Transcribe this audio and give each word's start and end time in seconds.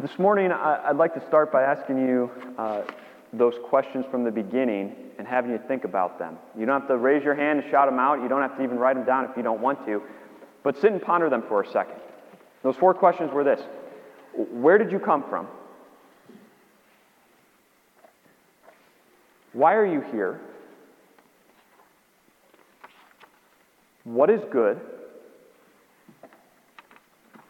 This 0.00 0.18
morning, 0.18 0.50
I'd 0.50 0.96
like 0.96 1.12
to 1.12 1.26
start 1.26 1.52
by 1.52 1.62
asking 1.62 1.98
you 1.98 2.30
uh, 2.56 2.84
those 3.34 3.52
questions 3.64 4.06
from 4.10 4.24
the 4.24 4.30
beginning 4.30 4.94
and 5.18 5.28
having 5.28 5.50
you 5.50 5.60
think 5.68 5.84
about 5.84 6.18
them. 6.18 6.38
You 6.58 6.64
don't 6.64 6.80
have 6.80 6.88
to 6.88 6.96
raise 6.96 7.22
your 7.22 7.34
hand 7.34 7.60
and 7.60 7.70
shout 7.70 7.86
them 7.86 7.98
out. 7.98 8.22
You 8.22 8.28
don't 8.28 8.40
have 8.40 8.56
to 8.56 8.64
even 8.64 8.78
write 8.78 8.96
them 8.96 9.04
down 9.04 9.26
if 9.26 9.36
you 9.36 9.42
don't 9.42 9.60
want 9.60 9.84
to. 9.84 10.00
But 10.62 10.78
sit 10.78 10.92
and 10.92 11.02
ponder 11.02 11.28
them 11.28 11.42
for 11.46 11.60
a 11.60 11.70
second. 11.70 11.96
Those 12.62 12.76
four 12.76 12.94
questions 12.94 13.30
were 13.30 13.44
this 13.44 13.60
Where 14.34 14.78
did 14.78 14.90
you 14.90 14.98
come 14.98 15.22
from? 15.28 15.48
Why 19.52 19.74
are 19.74 19.84
you 19.84 20.00
here? 20.12 20.40
What 24.04 24.30
is 24.30 24.40
good? 24.50 24.80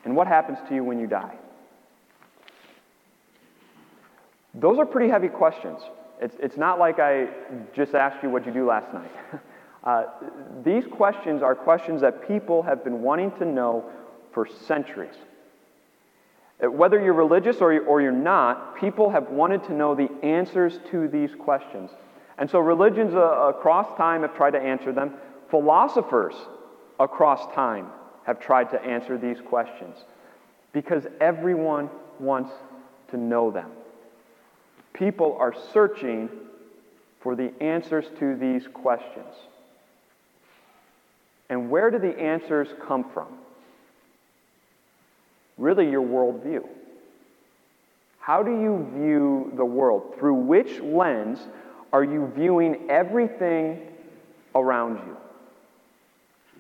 And 0.05 0.17
what 0.17 0.27
happens 0.27 0.59
to 0.69 0.75
you 0.75 0.83
when 0.83 0.99
you 0.99 1.07
die? 1.07 1.37
Those 4.55 4.79
are 4.79 4.87
pretty 4.87 5.11
heavy 5.11 5.29
questions. 5.29 5.81
It's, 6.21 6.37
it's 6.41 6.57
not 6.57 6.79
like 6.79 6.99
I 6.99 7.29
just 7.75 7.95
asked 7.95 8.23
you 8.23 8.31
what 8.31 8.47
you 8.47 8.53
do 8.53 8.67
last 8.67 8.93
night. 8.93 9.11
Uh, 9.83 10.05
these 10.63 10.85
questions 10.87 11.43
are 11.43 11.55
questions 11.55 12.03
that 12.03 12.29
people 12.29 12.63
have 12.63 12.85
been 12.85 13.01
wanting 13.01 13.33
to 13.33 13.47
know 13.47 13.83
for 14.33 14.47
centuries. 14.47 15.15
Uh, 16.63 16.71
whether 16.71 17.03
you're 17.03 17.15
religious 17.15 17.63
or, 17.63 17.81
or 17.87 18.03
you're 18.03 18.13
not, 18.13 18.77
people 18.77 19.09
have 19.09 19.31
wanted 19.31 19.65
to 19.65 19.73
know 19.73 19.95
the 19.95 20.09
answers 20.23 20.81
to 20.91 21.09
these 21.09 21.35
questions. 21.35 21.91
And 22.37 22.51
so 22.51 22.59
religions 22.59 23.15
uh, 23.15 23.53
across 23.55 23.97
time 23.97 24.23
have 24.23 24.35
tried 24.37 24.51
to 24.51 24.61
answer 24.61 24.93
them. 24.93 25.15
Philosophers 25.51 26.35
across 26.99 27.53
time 27.55 27.89
have 28.25 28.39
tried 28.39 28.71
to 28.71 28.83
answer 28.83 29.17
these 29.17 29.41
questions 29.41 29.97
because 30.73 31.07
everyone 31.21 31.89
wants 32.19 32.51
to 33.09 33.17
know 33.17 33.51
them. 33.51 33.71
People 34.93 35.37
are 35.39 35.55
searching 35.73 36.29
for 37.21 37.35
the 37.37 37.53
answers 37.63 38.07
to 38.19 38.37
these 38.37 38.67
questions. 38.73 39.35
And 41.49 41.71
where 41.71 41.91
do 41.91 41.99
the 41.99 42.19
answers 42.19 42.69
come 42.87 43.05
from? 43.13 43.29
Really, 45.59 45.91
your 45.91 46.03
worldview. 46.03 46.67
How 48.21 48.43
do 48.43 48.51
you 48.51 48.89
view 48.95 49.53
the 49.57 49.65
world? 49.65 50.15
Through 50.19 50.35
which 50.35 50.81
lens 50.81 51.41
are 51.93 52.05
you 52.05 52.31
viewing 52.37 52.89
everything 52.89 53.89
around 54.55 54.99
you? 55.07 55.17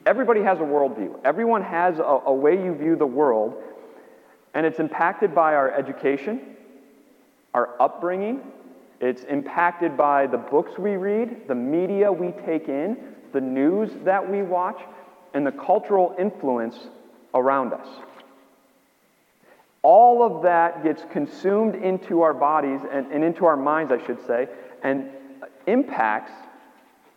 Everybody 0.06 0.41
has 0.41 0.59
a 0.59 0.62
worldview. 0.62 1.20
Everyone 1.25 1.62
has 1.62 1.98
a, 1.98 2.03
a 2.03 2.33
way 2.33 2.55
you 2.55 2.75
view 2.75 2.97
the 2.97 3.06
world, 3.06 3.62
and 4.55 4.67
it's 4.67 4.81
impacted 4.81 5.34
by 5.34 5.55
our 5.55 5.70
education, 5.72 6.56
our 7.55 7.81
upbringing. 7.81 8.41
It's 9.01 9.25
impacted 9.25 9.97
by 9.97 10.27
the 10.27 10.39
books 10.39 10.79
we 10.79 10.97
read, 10.97 11.48
the 11.48 11.55
media 11.55 12.12
we 12.12 12.33
take 12.45 12.69
in, 12.69 12.97
the 13.33 13.41
news 13.41 13.91
that 14.05 14.29
we 14.29 14.43
watch, 14.43 14.81
and 15.34 15.47
the 15.47 15.53
cultural 15.53 16.15
influence 16.19 16.77
around 17.34 17.73
us. 17.73 17.89
All 19.83 20.23
of 20.23 20.43
that 20.43 20.84
gets 20.84 21.03
consumed 21.11 21.75
into 21.75 22.21
our 22.21 22.34
bodies 22.34 22.81
and, 22.93 23.11
and 23.11 23.25
into 23.25 23.47
our 23.47 23.56
minds, 23.56 23.91
I 23.91 24.05
should 24.05 24.25
say, 24.27 24.48
and 24.83 25.09
impacts 25.67 26.33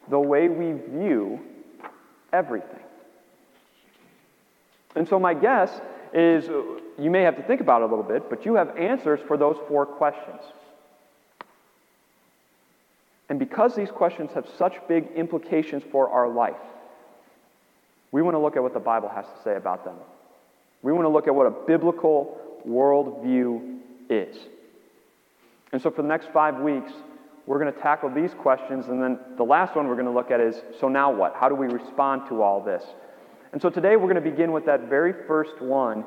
the 0.09 0.19
way 0.19 0.47
we 0.47 0.73
view 0.73 1.41
everything. 2.31 2.79
And 4.95 5.07
so, 5.07 5.19
my 5.19 5.33
guess 5.33 5.81
is 6.13 6.47
uh, 6.47 6.61
you 6.99 7.09
may 7.09 7.21
have 7.21 7.35
to 7.37 7.43
think 7.43 7.61
about 7.61 7.81
it 7.81 7.85
a 7.85 7.87
little 7.87 8.03
bit, 8.03 8.29
but 8.29 8.45
you 8.45 8.55
have 8.55 8.77
answers 8.77 9.19
for 9.27 9.37
those 9.37 9.57
four 9.67 9.85
questions. 9.85 10.41
And 13.29 13.39
because 13.39 13.75
these 13.75 13.89
questions 13.89 14.31
have 14.33 14.47
such 14.57 14.75
big 14.87 15.07
implications 15.15 15.83
for 15.91 16.09
our 16.09 16.29
life, 16.29 16.53
we 18.11 18.21
want 18.21 18.35
to 18.35 18.39
look 18.39 18.55
at 18.55 18.61
what 18.61 18.73
the 18.73 18.79
Bible 18.79 19.09
has 19.09 19.25
to 19.25 19.43
say 19.43 19.55
about 19.55 19.85
them. 19.85 19.95
We 20.83 20.91
want 20.91 21.05
to 21.05 21.09
look 21.09 21.27
at 21.27 21.33
what 21.33 21.47
a 21.47 21.51
biblical 21.65 22.37
worldview 22.67 23.79
is. 24.09 24.37
And 25.71 25.81
so, 25.81 25.89
for 25.89 26.03
the 26.03 26.07
next 26.07 26.29
five 26.31 26.59
weeks, 26.59 26.91
we're 27.47 27.59
going 27.59 27.73
to 27.73 27.79
tackle 27.79 28.09
these 28.09 28.33
questions, 28.35 28.87
and 28.87 29.01
then 29.01 29.19
the 29.37 29.43
last 29.43 29.75
one 29.75 29.87
we're 29.87 29.95
going 29.95 30.05
to 30.05 30.11
look 30.11 30.29
at 30.29 30.39
is 30.39 30.61
so 30.79 30.87
now 30.87 31.11
what? 31.11 31.33
How 31.35 31.49
do 31.49 31.55
we 31.55 31.67
respond 31.67 32.27
to 32.29 32.41
all 32.43 32.61
this? 32.61 32.83
And 33.53 33.61
so 33.61 33.69
today 33.69 33.95
we're 33.95 34.11
going 34.11 34.15
to 34.15 34.29
begin 34.29 34.51
with 34.51 34.65
that 34.65 34.89
very 34.89 35.13
first 35.27 35.61
one 35.61 36.03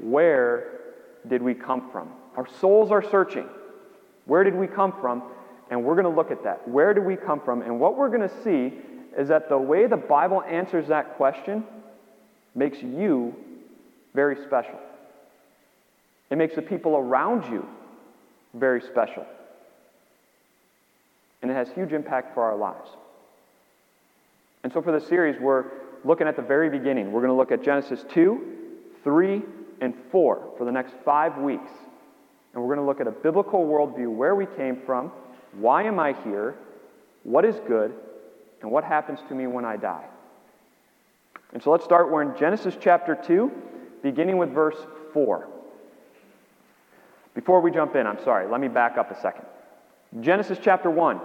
where 0.00 0.80
did 1.28 1.42
we 1.42 1.54
come 1.54 1.90
from? 1.92 2.08
Our 2.34 2.48
souls 2.60 2.90
are 2.90 3.02
searching. 3.08 3.46
Where 4.24 4.42
did 4.42 4.54
we 4.54 4.66
come 4.66 4.92
from? 5.00 5.22
And 5.70 5.84
we're 5.84 5.94
going 5.94 6.04
to 6.04 6.10
look 6.10 6.30
at 6.30 6.42
that. 6.44 6.66
Where 6.66 6.94
do 6.94 7.02
we 7.02 7.14
come 7.14 7.40
from? 7.40 7.60
And 7.60 7.78
what 7.78 7.96
we're 7.96 8.08
going 8.08 8.28
to 8.28 8.42
see 8.42 8.78
is 9.16 9.28
that 9.28 9.50
the 9.50 9.58
way 9.58 9.86
the 9.86 9.98
Bible 9.98 10.42
answers 10.42 10.88
that 10.88 11.16
question 11.16 11.64
makes 12.54 12.82
you 12.82 13.36
very 14.14 14.36
special. 14.46 14.78
It 16.30 16.36
makes 16.36 16.54
the 16.54 16.62
people 16.62 16.96
around 16.96 17.52
you 17.52 17.66
very 18.54 18.80
special. 18.80 19.26
And 21.42 21.50
it 21.50 21.54
has 21.54 21.68
huge 21.70 21.92
impact 21.92 22.32
for 22.32 22.42
our 22.42 22.56
lives. 22.56 22.88
And 24.64 24.72
so 24.72 24.80
for 24.80 24.92
this 24.92 25.06
series, 25.06 25.38
we're 25.38 25.81
looking 26.04 26.26
at 26.26 26.36
the 26.36 26.42
very 26.42 26.68
beginning. 26.70 27.12
We're 27.12 27.20
going 27.20 27.32
to 27.32 27.36
look 27.36 27.52
at 27.52 27.62
Genesis 27.62 28.04
2, 28.12 28.40
3, 29.04 29.42
and 29.80 29.94
4 30.10 30.54
for 30.56 30.64
the 30.64 30.72
next 30.72 30.94
five 31.04 31.36
weeks. 31.38 31.70
And 32.52 32.62
we're 32.62 32.74
going 32.74 32.84
to 32.84 32.84
look 32.84 33.00
at 33.00 33.06
a 33.06 33.12
biblical 33.12 33.60
worldview 33.66 34.14
where 34.14 34.34
we 34.34 34.46
came 34.46 34.80
from, 34.84 35.10
why 35.52 35.84
am 35.84 35.98
I 35.98 36.14
here, 36.24 36.54
what 37.22 37.44
is 37.44 37.56
good, 37.66 37.94
and 38.60 38.70
what 38.70 38.84
happens 38.84 39.20
to 39.28 39.34
me 39.34 39.46
when 39.46 39.64
I 39.64 39.76
die. 39.76 40.04
And 41.52 41.62
so 41.62 41.70
let's 41.70 41.84
start. 41.84 42.10
We're 42.10 42.22
in 42.22 42.36
Genesis 42.38 42.76
chapter 42.80 43.14
2, 43.14 43.50
beginning 44.02 44.38
with 44.38 44.50
verse 44.50 44.76
4. 45.12 45.48
Before 47.34 47.60
we 47.60 47.70
jump 47.70 47.96
in, 47.96 48.06
I'm 48.06 48.22
sorry, 48.24 48.46
let 48.50 48.60
me 48.60 48.68
back 48.68 48.98
up 48.98 49.10
a 49.10 49.20
second. 49.20 49.46
Genesis 50.20 50.58
chapter 50.62 50.90
1, 50.90 51.20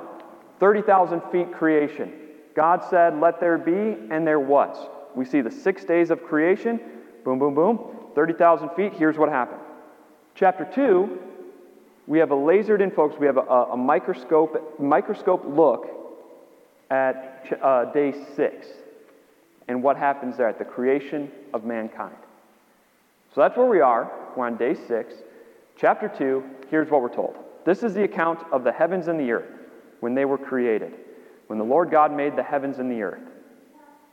30,000 0.60 1.22
feet 1.32 1.54
creation. 1.54 2.14
God 2.58 2.84
said, 2.90 3.20
Let 3.20 3.40
there 3.40 3.60
be, 3.60 3.96
and 4.10 4.26
there 4.26 4.40
was. 4.40 4.76
We 5.16 5.26
see 5.26 5.42
the 5.42 5.52
six 5.52 5.86
days 5.86 6.10
of 6.10 6.24
creation. 6.24 6.80
Boom, 7.24 7.38
boom, 7.38 7.54
boom. 7.54 7.80
30,000 8.16 8.70
feet. 8.70 8.94
Here's 8.94 9.16
what 9.16 9.30
happened. 9.30 9.62
Chapter 10.34 10.66
2, 10.66 11.20
we 12.08 12.18
have 12.18 12.32
a 12.32 12.36
lasered 12.36 12.82
in, 12.82 12.90
folks, 12.90 13.16
we 13.20 13.28
have 13.28 13.38
a, 13.38 13.42
a 13.42 13.78
microscope, 13.78 14.80
microscope 14.80 15.44
look 15.46 15.88
at 16.90 17.60
uh, 17.62 17.86
day 17.92 18.14
6 18.36 18.68
and 19.68 19.84
what 19.84 19.96
happens 19.96 20.36
there 20.38 20.48
at 20.48 20.58
the 20.58 20.66
creation 20.66 21.32
of 21.54 21.64
mankind. 21.64 22.16
So 23.36 23.42
that's 23.42 23.56
where 23.56 23.68
we 23.68 23.82
are. 23.82 24.12
We're 24.36 24.48
on 24.48 24.58
day 24.58 24.74
6. 24.74 25.14
Chapter 25.78 26.08
2, 26.08 26.44
here's 26.72 26.90
what 26.90 27.04
we're 27.04 27.14
told. 27.14 27.36
This 27.66 27.84
is 27.84 27.94
the 27.94 28.04
account 28.04 28.40
of 28.52 28.64
the 28.64 28.72
heavens 28.72 29.10
and 29.10 29.20
the 29.20 29.32
earth 29.32 29.52
when 30.00 30.16
they 30.16 30.26
were 30.26 30.40
created, 30.40 30.94
when 31.48 31.60
the 31.60 31.66
Lord 31.66 31.90
God 31.90 32.16
made 32.16 32.36
the 32.36 32.44
heavens 32.44 32.80
and 32.80 32.92
the 32.92 33.02
earth. 33.02 33.24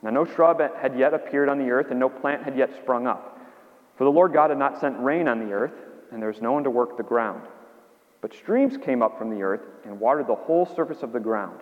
Now, 0.03 0.11
no 0.11 0.25
shrub 0.25 0.61
had 0.61 0.99
yet 0.99 1.15
appeared 1.15 1.49
on 1.49 1.59
the 1.59 1.71
earth, 1.71 1.91
and 1.91 1.99
no 1.99 2.09
plant 2.09 2.43
had 2.43 2.57
yet 2.57 2.71
sprung 2.77 3.07
up. 3.07 3.39
For 3.97 4.05
the 4.05 4.11
Lord 4.11 4.33
God 4.33 4.51
had 4.51 4.59
not 4.59 4.81
sent 4.81 4.99
rain 4.99 5.29
on 5.29 5.39
the 5.39 5.53
earth, 5.53 5.73
and 6.13 6.21
there 6.21 6.29
was 6.29 6.43
no 6.43 6.53
one 6.53 6.65
to 6.65 6.71
work 6.71 6.97
the 6.97 7.03
ground. 7.03 7.43
But 8.21 8.35
streams 8.35 8.77
came 8.77 9.03
up 9.03 9.19
from 9.19 9.31
the 9.31 9.43
earth 9.43 9.63
and 9.85 10.01
watered 10.01 10.27
the 10.27 10.35
whole 10.35 10.67
surface 10.67 11.03
of 11.03 11.13
the 11.13 11.21
ground. 11.21 11.61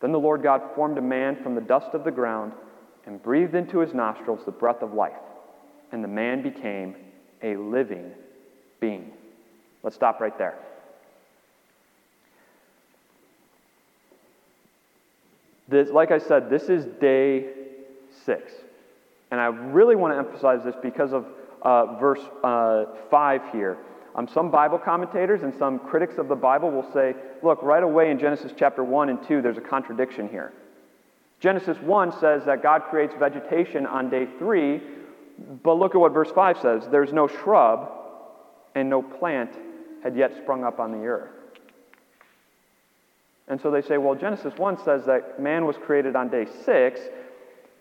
Then 0.00 0.12
the 0.12 0.18
Lord 0.18 0.42
God 0.42 0.62
formed 0.74 0.98
a 0.98 1.02
man 1.02 1.42
from 1.42 1.54
the 1.54 1.60
dust 1.60 1.94
of 1.94 2.04
the 2.04 2.10
ground 2.10 2.52
and 3.06 3.22
breathed 3.22 3.54
into 3.54 3.78
his 3.78 3.94
nostrils 3.94 4.44
the 4.44 4.50
breath 4.52 4.82
of 4.82 4.94
life, 4.94 5.12
and 5.92 6.02
the 6.02 6.08
man 6.08 6.42
became 6.42 6.96
a 7.42 7.56
living 7.56 8.12
being. 8.80 9.12
Let's 9.82 9.96
stop 9.96 10.20
right 10.20 10.36
there. 10.38 10.58
This, 15.72 15.88
like 15.88 16.10
I 16.10 16.18
said, 16.18 16.50
this 16.50 16.64
is 16.64 16.84
day 17.00 17.46
six. 18.26 18.52
And 19.30 19.40
I 19.40 19.46
really 19.46 19.96
want 19.96 20.12
to 20.12 20.18
emphasize 20.18 20.62
this 20.62 20.74
because 20.82 21.14
of 21.14 21.24
uh, 21.62 21.98
verse 21.98 22.20
uh, 22.44 22.84
5 23.10 23.40
here. 23.52 23.78
Um, 24.14 24.28
some 24.28 24.50
Bible 24.50 24.78
commentators 24.78 25.42
and 25.42 25.54
some 25.58 25.78
critics 25.78 26.18
of 26.18 26.28
the 26.28 26.34
Bible 26.34 26.70
will 26.70 26.92
say, 26.92 27.14
look, 27.42 27.62
right 27.62 27.82
away 27.82 28.10
in 28.10 28.18
Genesis 28.18 28.52
chapter 28.54 28.84
1 28.84 29.08
and 29.08 29.26
2, 29.26 29.40
there's 29.40 29.56
a 29.56 29.62
contradiction 29.62 30.28
here. 30.28 30.52
Genesis 31.40 31.78
1 31.78 32.20
says 32.20 32.44
that 32.44 32.62
God 32.62 32.82
creates 32.90 33.14
vegetation 33.18 33.86
on 33.86 34.10
day 34.10 34.28
3, 34.38 34.82
but 35.62 35.74
look 35.78 35.94
at 35.94 35.98
what 36.02 36.12
verse 36.12 36.30
5 36.30 36.58
says 36.58 36.86
there's 36.90 37.14
no 37.14 37.26
shrub 37.26 37.90
and 38.74 38.90
no 38.90 39.00
plant 39.00 39.50
had 40.02 40.14
yet 40.14 40.36
sprung 40.36 40.64
up 40.64 40.78
on 40.78 40.92
the 40.92 41.06
earth. 41.06 41.41
And 43.48 43.60
so 43.60 43.70
they 43.70 43.82
say, 43.82 43.98
well, 43.98 44.14
Genesis 44.14 44.54
1 44.56 44.84
says 44.84 45.04
that 45.06 45.40
man 45.40 45.66
was 45.66 45.76
created 45.76 46.16
on 46.16 46.28
day 46.28 46.46
6, 46.64 47.00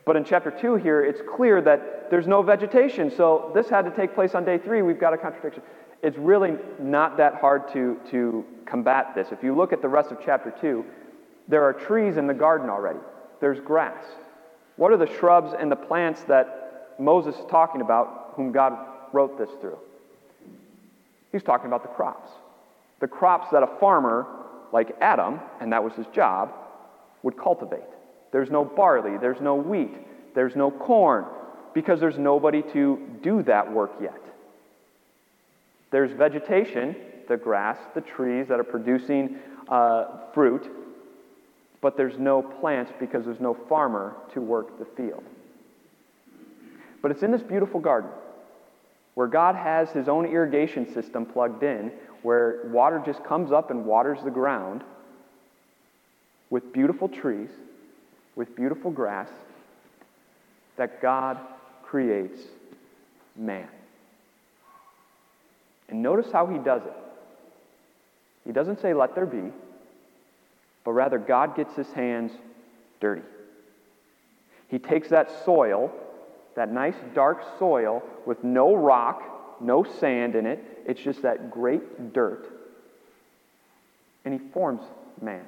But 0.06 0.16
in 0.16 0.26
chapter 0.26 0.52
2 0.52 0.76
here, 0.76 1.04
it's 1.04 1.22
clear 1.36 1.62
that 1.62 2.10
there's 2.10 2.28
no 2.28 2.42
vegetation. 2.42 3.12
So 3.12 3.52
this 3.54 3.70
had 3.70 3.86
to 3.86 3.92
take 3.92 4.14
place 4.16 4.36
on 4.36 4.44
day 4.44 4.58
three. 4.58 4.82
We've 4.82 5.00
got 5.00 5.14
a 5.14 5.18
contradiction. 5.18 5.64
It's 6.02 6.18
really 6.18 6.58
not 6.80 7.18
that 7.18 7.36
hard 7.36 7.72
to, 7.74 8.00
to 8.10 8.44
combat 8.66 9.14
this. 9.14 9.28
If 9.32 9.44
you 9.44 9.56
look 9.56 9.72
at 9.72 9.82
the 9.82 9.88
rest 9.88 10.12
of 10.12 10.18
chapter 10.24 10.54
2, 10.60 10.84
there 11.48 11.64
are 11.64 11.74
trees 11.74 12.18
in 12.18 12.28
the 12.28 12.34
garden 12.34 12.70
already, 12.70 13.00
there's 13.40 13.60
grass. 13.60 14.04
What 14.78 14.92
are 14.92 14.98
the 14.98 15.12
shrubs 15.20 15.54
and 15.58 15.72
the 15.72 15.76
plants 15.76 16.24
that 16.24 16.96
Moses 16.98 17.36
is 17.36 17.46
talking 17.50 17.82
about, 17.82 18.34
whom 18.36 18.52
God 18.52 18.74
wrote 19.14 19.38
this 19.38 19.50
through? 19.60 19.78
He's 21.32 21.44
talking 21.44 21.68
about 21.68 21.84
the 21.84 21.90
crops. 21.90 22.30
The 23.00 23.08
crops 23.08 23.48
that 23.52 23.64
a 23.64 23.68
farmer 23.80 24.26
like 24.72 24.96
Adam, 25.02 25.40
and 25.60 25.72
that 25.74 25.84
was 25.84 25.94
his 25.94 26.08
job, 26.08 26.52
would 27.24 27.38
cultivate. 27.38 27.82
There's 28.32 28.50
no 28.50 28.64
barley, 28.64 29.18
there's 29.18 29.42
no 29.42 29.56
wheat, 29.56 29.94
there's 30.34 30.56
no 30.56 30.72
corn, 30.72 31.26
because 31.74 32.00
there's 32.00 32.18
nobody 32.18 32.62
to 32.74 33.00
do 33.22 33.44
that 33.44 33.72
work 33.72 33.92
yet. 34.02 34.22
There's 35.92 36.12
vegetation, 36.12 36.96
the 37.28 37.38
grass, 37.38 37.78
the 37.94 38.02
trees 38.02 38.48
that 38.48 38.60
are 38.60 38.64
producing 38.64 39.38
uh, 39.68 40.06
fruit, 40.34 40.70
but 41.82 41.98
there's 41.98 42.18
no 42.18 42.42
plants 42.42 42.92
because 43.00 43.26
there's 43.26 43.40
no 43.40 43.54
farmer 43.54 44.16
to 44.34 44.42
work 44.42 44.80
the 44.80 44.86
field. 44.86 45.24
But 47.02 47.12
it's 47.12 47.24
in 47.24 47.32
this 47.32 47.42
beautiful 47.42 47.80
garden 47.80 48.12
where 49.16 49.28
God 49.28 49.56
has 49.56 49.90
his 49.92 50.08
own 50.08 50.26
irrigation 50.26 50.94
system 50.94 51.26
plugged 51.26 51.64
in, 51.64 51.92
where 52.24 52.62
water 52.72 53.02
just 53.06 53.24
comes 53.24 53.52
up 53.52 53.72
and 53.72 53.86
waters 53.86 54.20
the 54.24 54.32
ground 54.32 54.84
with 56.50 56.72
beautiful 56.74 57.08
trees, 57.08 57.50
with 58.36 58.56
beautiful 58.56 58.92
grass, 58.92 59.30
that 60.78 61.02
God 61.02 61.38
creates 61.84 62.42
man. 63.36 63.68
And 65.90 66.02
notice 66.02 66.32
how 66.32 66.48
he 66.48 66.58
does 66.58 66.84
it. 66.84 66.94
He 68.46 68.52
doesn't 68.52 68.82
say, 68.82 68.94
let 68.94 69.14
there 69.14 69.26
be, 69.26 69.52
but 70.84 70.92
rather 70.92 71.18
God 71.18 71.56
gets 71.56 71.76
his 71.76 71.92
hands 71.92 72.32
dirty. 73.00 73.22
He 74.68 74.80
takes 74.80 75.10
that 75.10 75.46
soil, 75.46 75.92
that 76.56 76.72
nice 76.72 76.96
dark 77.14 77.44
soil 77.60 78.02
with 78.26 78.44
no 78.44 78.74
rock, 78.74 79.22
no 79.62 79.84
sand 79.84 80.36
in 80.36 80.46
it, 80.46 80.64
it's 80.86 81.02
just 81.02 81.22
that 81.22 81.52
great 81.52 82.14
dirt, 82.14 82.48
and 84.26 84.34
he 84.34 84.40
forms 84.52 84.82
man. 85.22 85.46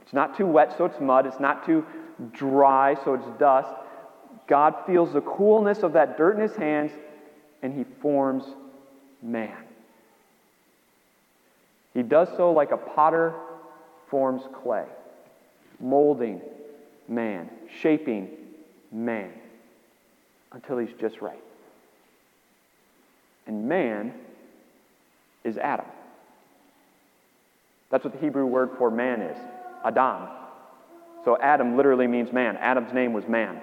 It's 0.00 0.12
not 0.12 0.36
too 0.36 0.46
wet, 0.46 0.74
so 0.76 0.84
it's 0.84 1.00
mud. 1.00 1.26
It's 1.26 1.40
not 1.40 1.64
too 1.64 1.86
dry, 2.32 2.96
so 3.04 3.14
it's 3.14 3.26
dust. 3.38 3.72
God 4.46 4.74
feels 4.86 5.12
the 5.12 5.20
coolness 5.20 5.78
of 5.78 5.92
that 5.94 6.18
dirt 6.18 6.34
in 6.36 6.42
his 6.42 6.56
hands, 6.56 6.92
and 7.62 7.72
he 7.72 7.84
forms 8.00 8.44
man. 9.22 9.56
He 11.94 12.02
does 12.02 12.28
so 12.36 12.52
like 12.52 12.72
a 12.72 12.76
potter 12.76 13.34
forms 14.08 14.42
clay, 14.62 14.86
molding 15.80 16.40
man, 17.08 17.48
shaping 17.80 18.28
man 18.90 19.32
until 20.52 20.78
he's 20.78 20.92
just 21.00 21.20
right. 21.20 21.42
And 23.46 23.68
man 23.68 24.14
is 25.44 25.58
Adam. 25.58 25.86
That's 27.90 28.04
what 28.04 28.14
the 28.14 28.20
Hebrew 28.20 28.46
word 28.46 28.70
for 28.78 28.90
man 28.90 29.20
is 29.20 29.36
Adam. 29.84 30.28
So 31.24 31.38
Adam 31.40 31.76
literally 31.76 32.06
means 32.06 32.32
man. 32.32 32.56
Adam's 32.56 32.92
name 32.92 33.12
was 33.12 33.26
man. 33.28 33.60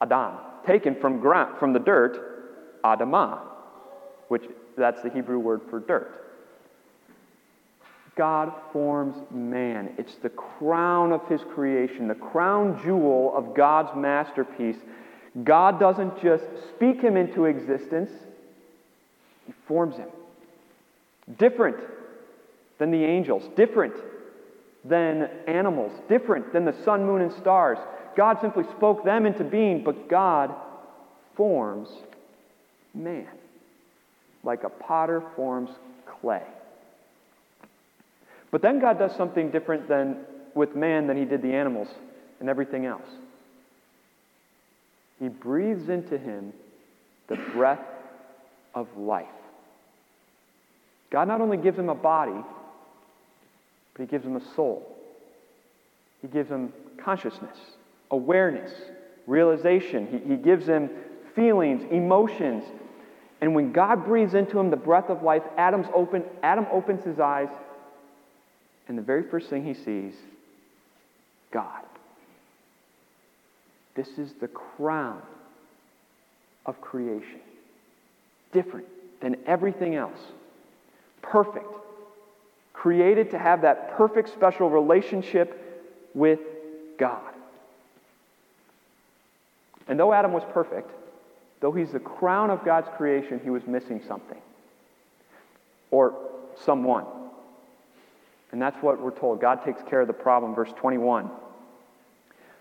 Adam. 0.00 0.34
Taken 0.66 0.94
from, 1.00 1.20
ground, 1.20 1.58
from 1.58 1.72
the 1.72 1.78
dirt, 1.78 2.82
Adamah, 2.84 3.40
which 4.28 4.44
that's 4.76 5.02
the 5.02 5.10
Hebrew 5.10 5.38
word 5.38 5.60
for 5.70 5.80
dirt. 5.80 6.24
God 8.16 8.52
forms 8.72 9.16
man. 9.30 9.94
It's 9.98 10.16
the 10.16 10.30
crown 10.30 11.12
of 11.12 11.26
his 11.28 11.40
creation, 11.54 12.06
the 12.08 12.14
crown 12.14 12.80
jewel 12.82 13.32
of 13.36 13.54
God's 13.54 13.90
masterpiece. 13.96 14.76
God 15.42 15.80
doesn't 15.80 16.22
just 16.22 16.44
speak 16.70 17.00
him 17.00 17.16
into 17.16 17.46
existence, 17.46 18.10
he 19.46 19.52
forms 19.66 19.96
him. 19.96 20.08
Different 21.38 21.76
than 22.78 22.90
the 22.90 23.04
angels, 23.04 23.48
different 23.56 23.94
than 24.84 25.30
animals, 25.46 25.92
different 26.08 26.52
than 26.52 26.64
the 26.64 26.74
sun, 26.84 27.04
moon, 27.04 27.22
and 27.22 27.32
stars. 27.32 27.78
God 28.16 28.38
simply 28.40 28.64
spoke 28.76 29.04
them 29.04 29.26
into 29.26 29.44
being, 29.44 29.82
but 29.82 30.08
God 30.08 30.54
forms 31.36 31.88
man 32.94 33.28
like 34.44 34.62
a 34.64 34.68
potter 34.68 35.22
forms 35.34 35.70
clay. 36.06 36.42
But 38.50 38.62
then 38.62 38.78
God 38.78 38.98
does 38.98 39.16
something 39.16 39.50
different 39.50 39.88
than 39.88 40.18
with 40.54 40.76
man 40.76 41.06
than 41.06 41.16
he 41.16 41.24
did 41.24 41.42
the 41.42 41.52
animals 41.52 41.88
and 42.38 42.48
everything 42.48 42.86
else. 42.86 43.08
He 45.18 45.28
breathes 45.28 45.88
into 45.88 46.18
him 46.18 46.52
the 47.28 47.36
breath 47.52 47.80
of 48.74 48.88
life. 48.96 49.26
God 51.10 51.28
not 51.28 51.40
only 51.40 51.56
gives 51.56 51.78
him 51.78 51.88
a 51.88 51.94
body, 51.94 52.44
but 53.92 54.02
he 54.02 54.06
gives 54.06 54.24
him 54.24 54.36
a 54.36 54.54
soul. 54.54 54.96
He 56.20 56.28
gives 56.28 56.50
him 56.50 56.72
consciousness, 56.98 57.56
awareness, 58.10 58.72
realization. 59.26 60.08
He, 60.10 60.30
he 60.30 60.36
gives 60.36 60.66
him 60.66 60.90
feelings, 61.34 61.84
emotions. 61.90 62.64
And 63.40 63.54
when 63.54 63.72
God 63.72 64.04
breathes 64.04 64.34
into 64.34 64.58
him 64.58 64.70
the 64.70 64.76
breath 64.76 65.10
of 65.10 65.22
life, 65.22 65.42
Adam's 65.56 65.86
open, 65.94 66.24
Adam 66.42 66.66
opens 66.72 67.04
his 67.04 67.20
eyes, 67.20 67.48
and 68.88 68.98
the 68.98 69.02
very 69.02 69.22
first 69.22 69.50
thing 69.50 69.64
he 69.64 69.74
sees, 69.74 70.14
God. 71.52 71.82
This 73.94 74.08
is 74.18 74.32
the 74.40 74.48
crown 74.48 75.22
of 76.66 76.80
creation. 76.80 77.40
Different 78.54 78.86
than 79.20 79.36
everything 79.46 79.94
else. 79.96 80.18
Perfect. 81.20 81.66
Created 82.72 83.32
to 83.32 83.38
have 83.38 83.62
that 83.62 83.96
perfect 83.96 84.30
special 84.30 84.70
relationship 84.70 85.60
with 86.14 86.40
God. 86.98 87.34
And 89.88 90.00
though 90.00 90.12
Adam 90.12 90.32
was 90.32 90.44
perfect, 90.52 90.90
though 91.60 91.72
he's 91.72 91.90
the 91.92 92.00
crown 92.00 92.50
of 92.50 92.64
God's 92.64 92.88
creation, 92.96 93.40
he 93.42 93.50
was 93.50 93.66
missing 93.66 94.00
something. 94.06 94.40
Or 95.90 96.14
someone. 96.64 97.04
And 98.52 98.62
that's 98.62 98.80
what 98.82 99.00
we're 99.00 99.10
told. 99.10 99.40
God 99.40 99.64
takes 99.64 99.82
care 99.82 100.00
of 100.00 100.06
the 100.06 100.12
problem. 100.12 100.54
Verse 100.54 100.72
21. 100.76 101.28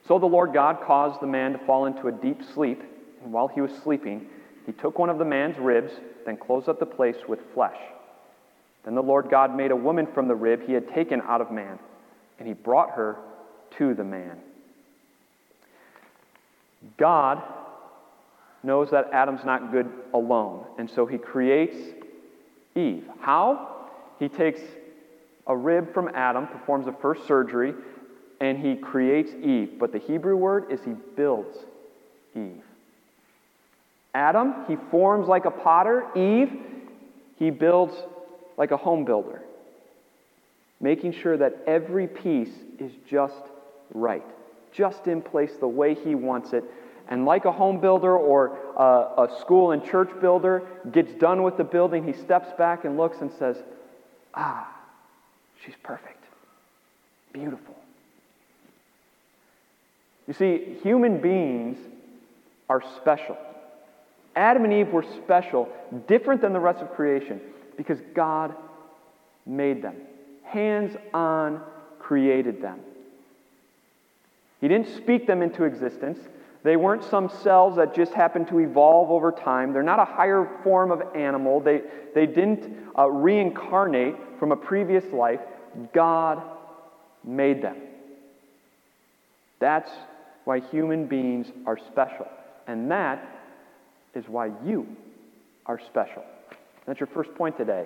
So 0.07 0.19
the 0.19 0.25
Lord 0.25 0.53
God 0.53 0.79
caused 0.83 1.21
the 1.21 1.27
man 1.27 1.53
to 1.53 1.59
fall 1.59 1.85
into 1.85 2.07
a 2.07 2.11
deep 2.11 2.41
sleep, 2.53 2.81
and 3.23 3.31
while 3.31 3.47
he 3.47 3.61
was 3.61 3.71
sleeping, 3.83 4.27
he 4.65 4.71
took 4.71 4.97
one 4.99 5.09
of 5.09 5.17
the 5.17 5.25
man's 5.25 5.57
ribs, 5.57 5.91
then 6.25 6.37
closed 6.37 6.69
up 6.69 6.79
the 6.79 6.85
place 6.85 7.17
with 7.27 7.39
flesh. 7.53 7.77
Then 8.83 8.95
the 8.95 9.03
Lord 9.03 9.29
God 9.29 9.55
made 9.55 9.71
a 9.71 9.75
woman 9.75 10.07
from 10.13 10.27
the 10.27 10.35
rib 10.35 10.65
he 10.65 10.73
had 10.73 10.87
taken 10.89 11.21
out 11.21 11.41
of 11.41 11.51
man, 11.51 11.79
and 12.39 12.47
he 12.47 12.53
brought 12.53 12.91
her 12.91 13.17
to 13.77 13.93
the 13.93 14.03
man. 14.03 14.37
God 16.97 17.41
knows 18.61 18.91
that 18.91 19.09
Adam's 19.11 19.43
not 19.45 19.71
good 19.71 19.89
alone, 20.13 20.65
and 20.77 20.89
so 20.89 21.05
he 21.05 21.17
creates 21.17 21.77
Eve. 22.75 23.07
How? 23.19 23.87
He 24.19 24.29
takes 24.29 24.61
a 25.47 25.55
rib 25.55 25.93
from 25.93 26.09
Adam, 26.13 26.47
performs 26.47 26.85
the 26.85 26.93
first 26.93 27.27
surgery, 27.27 27.73
and 28.39 28.57
he 28.57 28.75
creates 28.75 29.33
Eve. 29.33 29.79
But 29.79 29.91
the 29.91 29.99
Hebrew 29.99 30.35
word 30.35 30.71
is 30.71 30.83
he 30.83 30.93
builds 31.15 31.57
Eve. 32.35 32.63
Adam, 34.13 34.65
he 34.67 34.75
forms 34.91 35.27
like 35.27 35.45
a 35.45 35.51
potter. 35.51 36.05
Eve, 36.15 36.51
he 37.37 37.49
builds 37.49 37.95
like 38.57 38.71
a 38.71 38.77
home 38.77 39.05
builder, 39.05 39.41
making 40.79 41.13
sure 41.13 41.37
that 41.37 41.63
every 41.65 42.07
piece 42.07 42.53
is 42.79 42.91
just 43.09 43.43
right, 43.93 44.25
just 44.71 45.07
in 45.07 45.21
place 45.21 45.51
the 45.59 45.67
way 45.67 45.95
he 45.95 46.15
wants 46.15 46.53
it. 46.53 46.63
And 47.09 47.25
like 47.25 47.45
a 47.45 47.51
home 47.51 47.81
builder 47.81 48.15
or 48.15 48.57
a, 48.77 49.23
a 49.23 49.37
school 49.41 49.71
and 49.71 49.83
church 49.83 50.09
builder 50.21 50.63
gets 50.91 51.13
done 51.13 51.43
with 51.43 51.57
the 51.57 51.63
building, 51.63 52.05
he 52.05 52.13
steps 52.13 52.49
back 52.57 52.85
and 52.85 52.97
looks 52.97 53.17
and 53.21 53.31
says, 53.31 53.57
Ah, 54.35 54.71
she's 55.65 55.75
perfect, 55.83 56.23
beautiful. 57.33 57.75
You 60.27 60.33
see, 60.33 60.77
human 60.81 61.19
beings 61.19 61.77
are 62.69 62.81
special. 62.97 63.37
Adam 64.35 64.63
and 64.63 64.73
Eve 64.73 64.89
were 64.89 65.05
special, 65.23 65.69
different 66.07 66.41
than 66.41 66.53
the 66.53 66.59
rest 66.59 66.81
of 66.81 66.91
creation, 66.91 67.39
because 67.77 67.99
God 68.13 68.55
made 69.45 69.81
them. 69.81 69.95
Hands 70.43 70.95
on 71.13 71.61
created 71.99 72.61
them. 72.61 72.79
He 74.61 74.67
didn't 74.67 74.95
speak 74.95 75.27
them 75.27 75.41
into 75.41 75.65
existence. 75.65 76.19
They 76.63 76.77
weren't 76.77 77.03
some 77.03 77.29
cells 77.29 77.75
that 77.75 77.93
just 77.93 78.13
happened 78.13 78.47
to 78.47 78.59
evolve 78.59 79.11
over 79.11 79.31
time. 79.31 79.73
They're 79.73 79.83
not 79.83 79.99
a 79.99 80.05
higher 80.05 80.49
form 80.63 80.91
of 80.91 81.01
animal. 81.15 81.59
They, 81.59 81.81
they 82.15 82.25
didn't 82.25 82.73
uh, 82.97 83.09
reincarnate 83.09 84.15
from 84.39 84.53
a 84.53 84.55
previous 84.55 85.03
life. 85.11 85.41
God 85.93 86.41
made 87.23 87.61
them. 87.61 87.75
That's 89.59 89.91
why 90.45 90.59
human 90.59 91.07
beings 91.07 91.47
are 91.65 91.77
special. 91.77 92.27
And 92.67 92.89
that 92.91 93.42
is 94.13 94.25
why 94.27 94.51
you 94.65 94.87
are 95.65 95.79
special. 95.79 96.23
That's 96.85 96.99
your 96.99 97.07
first 97.07 97.33
point 97.35 97.57
today. 97.57 97.85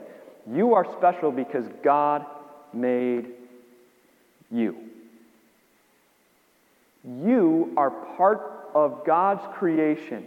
You 0.51 0.73
are 0.73 0.85
special 0.97 1.31
because 1.31 1.65
God 1.83 2.25
made 2.73 3.27
you. 4.51 4.75
You 7.03 7.73
are 7.77 7.91
part 8.17 8.69
of 8.73 9.05
God's 9.05 9.43
creation, 9.57 10.25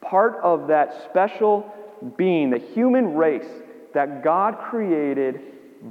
part 0.00 0.36
of 0.42 0.68
that 0.68 1.08
special 1.10 1.72
being, 2.16 2.50
the 2.50 2.58
human 2.58 3.14
race 3.14 3.48
that 3.94 4.22
God 4.22 4.58
created 4.70 5.40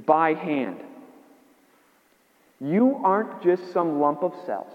by 0.06 0.34
hand. 0.34 0.80
You 2.60 3.00
aren't 3.04 3.42
just 3.42 3.72
some 3.72 4.00
lump 4.00 4.22
of 4.22 4.32
cells. 4.46 4.72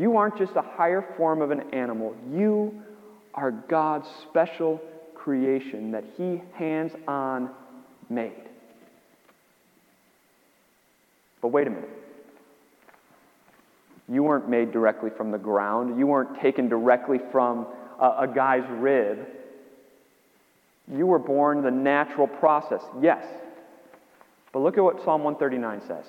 You 0.00 0.16
aren't 0.16 0.38
just 0.38 0.56
a 0.56 0.62
higher 0.62 1.04
form 1.18 1.42
of 1.42 1.50
an 1.50 1.74
animal. 1.74 2.16
You 2.32 2.72
are 3.34 3.50
God's 3.50 4.08
special 4.30 4.80
creation 5.14 5.90
that 5.90 6.04
He 6.16 6.40
hands 6.54 6.92
on 7.06 7.50
made. 8.08 8.48
But 11.42 11.48
wait 11.48 11.66
a 11.66 11.70
minute. 11.70 11.90
You 14.08 14.22
weren't 14.22 14.48
made 14.48 14.72
directly 14.72 15.10
from 15.14 15.32
the 15.32 15.38
ground. 15.38 15.98
You 15.98 16.06
weren't 16.06 16.40
taken 16.40 16.70
directly 16.70 17.18
from 17.30 17.66
a, 18.00 18.20
a 18.20 18.32
guy's 18.34 18.64
rib. 18.70 19.26
You 20.90 21.06
were 21.06 21.18
born 21.18 21.62
the 21.62 21.70
natural 21.70 22.26
process, 22.26 22.80
yes. 23.02 23.22
But 24.50 24.60
look 24.60 24.78
at 24.78 24.82
what 24.82 25.04
Psalm 25.04 25.24
139 25.24 25.82
says. 25.86 26.06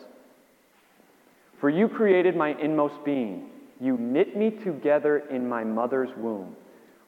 For 1.60 1.70
you 1.70 1.90
created 1.90 2.38
my 2.38 2.58
inmost 2.58 2.96
being. 3.04 3.50
You 3.82 3.98
knit 3.98 4.38
me 4.38 4.52
together 4.52 5.18
in 5.32 5.50
my 5.50 5.64
mother's 5.64 6.16
womb. 6.16 6.56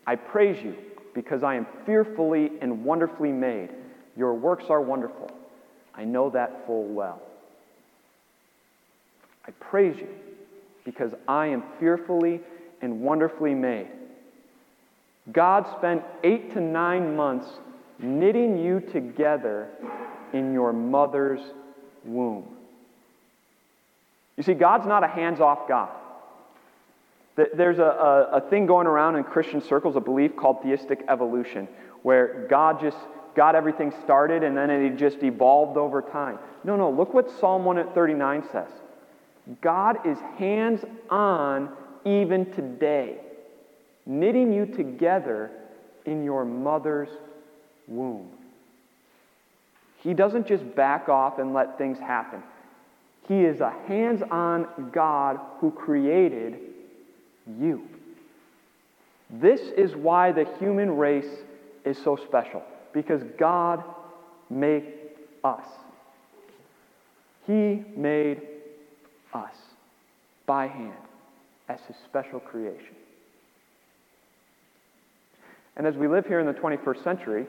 I 0.08 0.16
praise 0.16 0.62
you 0.64 0.76
because 1.14 1.44
I 1.44 1.56
am 1.56 1.68
fearfully 1.86 2.52
and 2.62 2.84
wonderfully 2.84 3.32
made. 3.32 3.70
Your 4.18 4.34
works 4.34 4.66
are 4.70 4.82
wonderful. 4.82 5.30
I 5.94 6.04
know 6.04 6.32
that 6.32 6.66
full 6.66 6.86
well. 6.86 7.22
I 9.48 9.52
praise 9.52 9.96
you 9.98 10.08
because 10.84 11.14
I 11.28 11.48
am 11.48 11.64
fearfully 11.80 12.42
and 12.82 13.02
wonderfully 13.02 13.54
made. 13.54 13.88
God 15.32 15.68
spent 15.78 16.04
eight 16.24 16.54
to 16.54 16.60
nine 16.60 17.16
months 17.16 17.48
knitting 18.00 18.58
you 18.58 18.80
together 18.80 19.70
in 20.34 20.54
your 20.54 20.74
mother's 20.74 21.42
womb. 22.04 22.48
You 24.38 24.44
see, 24.44 24.56
God's 24.56 24.88
not 24.88 25.04
a 25.04 25.08
hands 25.08 25.40
off 25.40 25.68
God. 25.68 25.92
There's 27.36 27.80
a, 27.80 27.84
a, 27.84 28.24
a, 28.34 28.50
thing 28.50 28.68
going 28.68 28.86
around 28.86 29.16
in 29.16 29.24
Christian 29.24 29.60
circles, 29.60 29.96
a 29.96 30.00
belief 30.00 30.36
called 30.36 30.62
theistic 30.62 31.04
evolution, 31.10 31.68
where 32.04 32.46
God 32.48 32.80
just 32.80 32.98
got 33.36 33.56
everything 33.56 33.92
started 34.04 34.44
and 34.44 34.56
then 34.56 34.70
it 34.70 34.98
just 34.98 35.24
evolved 35.24 35.76
over 35.76 36.02
time. 36.02 36.38
No, 36.64 36.76
no, 36.76 36.92
look 36.92 37.14
what 37.14 37.32
Psalm 37.40 37.66
139 37.66 38.44
says. 38.52 38.70
God 39.62 40.06
is 40.06 40.20
hands 40.38 40.86
on 41.10 41.70
even 42.06 42.52
today, 42.52 43.18
knitting 44.06 44.54
you 44.54 44.68
together 44.68 45.50
in 46.06 46.24
your 46.24 46.46
mother's 46.46 47.10
womb. 47.88 48.30
He 49.98 50.14
doesn't 50.14 50.48
just 50.48 50.76
back 50.76 51.10
off 51.10 51.40
and 51.40 51.54
let 51.54 51.78
things 51.78 51.98
happen. 51.98 52.44
He 53.28 53.42
is 53.42 53.62
a 53.62 53.74
hands 53.88 54.22
on 54.30 54.92
God 54.92 55.40
who 55.60 55.72
created 55.72 56.60
you. 57.60 57.88
This 59.30 59.62
is 59.62 59.96
why 59.96 60.32
the 60.32 60.46
human 60.60 60.96
race 60.96 61.44
is 61.86 61.98
so 62.04 62.16
special, 62.16 62.62
because 62.94 63.22
God 63.38 63.84
made 64.50 64.84
us. 65.44 65.66
He 67.48 67.84
made 67.96 68.42
us 69.34 69.54
by 70.46 70.68
hand 70.68 70.94
as 71.68 71.80
his 71.88 71.98
special 72.06 72.40
creation. 72.40 72.96
And 75.76 75.88
as 75.88 75.96
we 75.96 76.08
live 76.08 76.26
here 76.28 76.40
in 76.40 76.46
the 76.46 76.54
21st 76.54 77.04
century, 77.04 77.46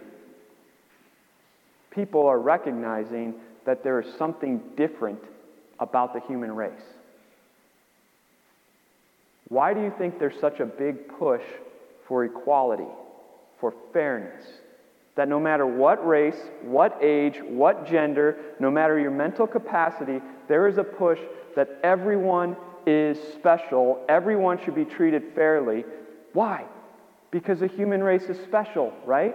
people 1.91 2.27
are 2.27 2.39
recognizing 2.39 3.35
that 3.67 3.85
there 3.85 4.01
is 4.01 4.15
something 4.17 4.61
different 4.77 5.21
about 5.79 6.15
the 6.15 6.21
human 6.21 6.55
race. 6.55 6.73
Why 9.49 9.75
do 9.75 9.81
you 9.81 9.93
think 9.99 10.19
there's 10.19 10.39
such 10.41 10.61
a 10.61 10.67
big 10.67 11.09
push 11.19 11.43
for 12.09 12.25
equality, 12.25 12.89
for 13.61 13.75
fairness? 13.93 14.45
That 15.17 15.29
no 15.29 15.39
matter 15.39 15.67
what 15.67 16.07
race, 16.07 16.41
what 16.63 16.99
age, 17.03 17.41
what 17.43 17.87
gender, 17.87 18.37
no 18.59 18.71
matter 18.71 18.99
your 18.99 19.11
mental 19.11 19.47
capacity, 19.47 20.21
there 20.49 20.67
is 20.67 20.79
a 20.79 20.85
push 20.85 21.21
that 21.57 21.79
everyone 21.85 22.57
is 22.87 23.19
special, 23.35 24.05
everyone 24.09 24.63
should 24.65 24.75
be 24.75 24.85
treated 24.85 25.23
fairly. 25.35 25.85
Why? 26.33 26.65
Because 27.31 27.61
the 27.61 27.67
human 27.67 28.03
race 28.03 28.25
is 28.25 28.39
special, 28.45 28.93
right? 29.07 29.35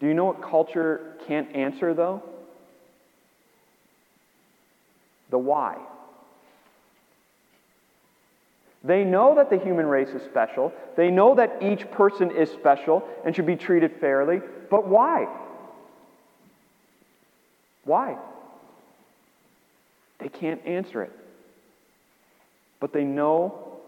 Do 0.00 0.06
you 0.06 0.14
know 0.14 0.24
what 0.24 0.42
culture 0.42 1.16
can't 1.28 1.54
answer, 1.54 1.92
though? 1.92 2.22
The 5.28 5.38
why. 5.38 5.76
They 8.82 9.04
know 9.04 9.34
that 9.34 9.50
the 9.50 9.58
human 9.58 9.86
race 9.86 10.08
is 10.08 10.22
special. 10.22 10.72
They 10.96 11.10
know 11.10 11.34
that 11.34 11.58
each 11.62 11.90
person 11.90 12.30
is 12.30 12.50
special 12.50 13.06
and 13.24 13.36
should 13.36 13.46
be 13.46 13.56
treated 13.56 14.00
fairly. 14.00 14.40
But 14.70 14.88
why? 14.88 15.28
Why? 17.84 18.16
They 20.18 20.28
can't 20.28 20.64
answer 20.66 21.02
it. 21.02 21.12
But 22.78 22.92
they 22.94 23.04
know 23.04 23.80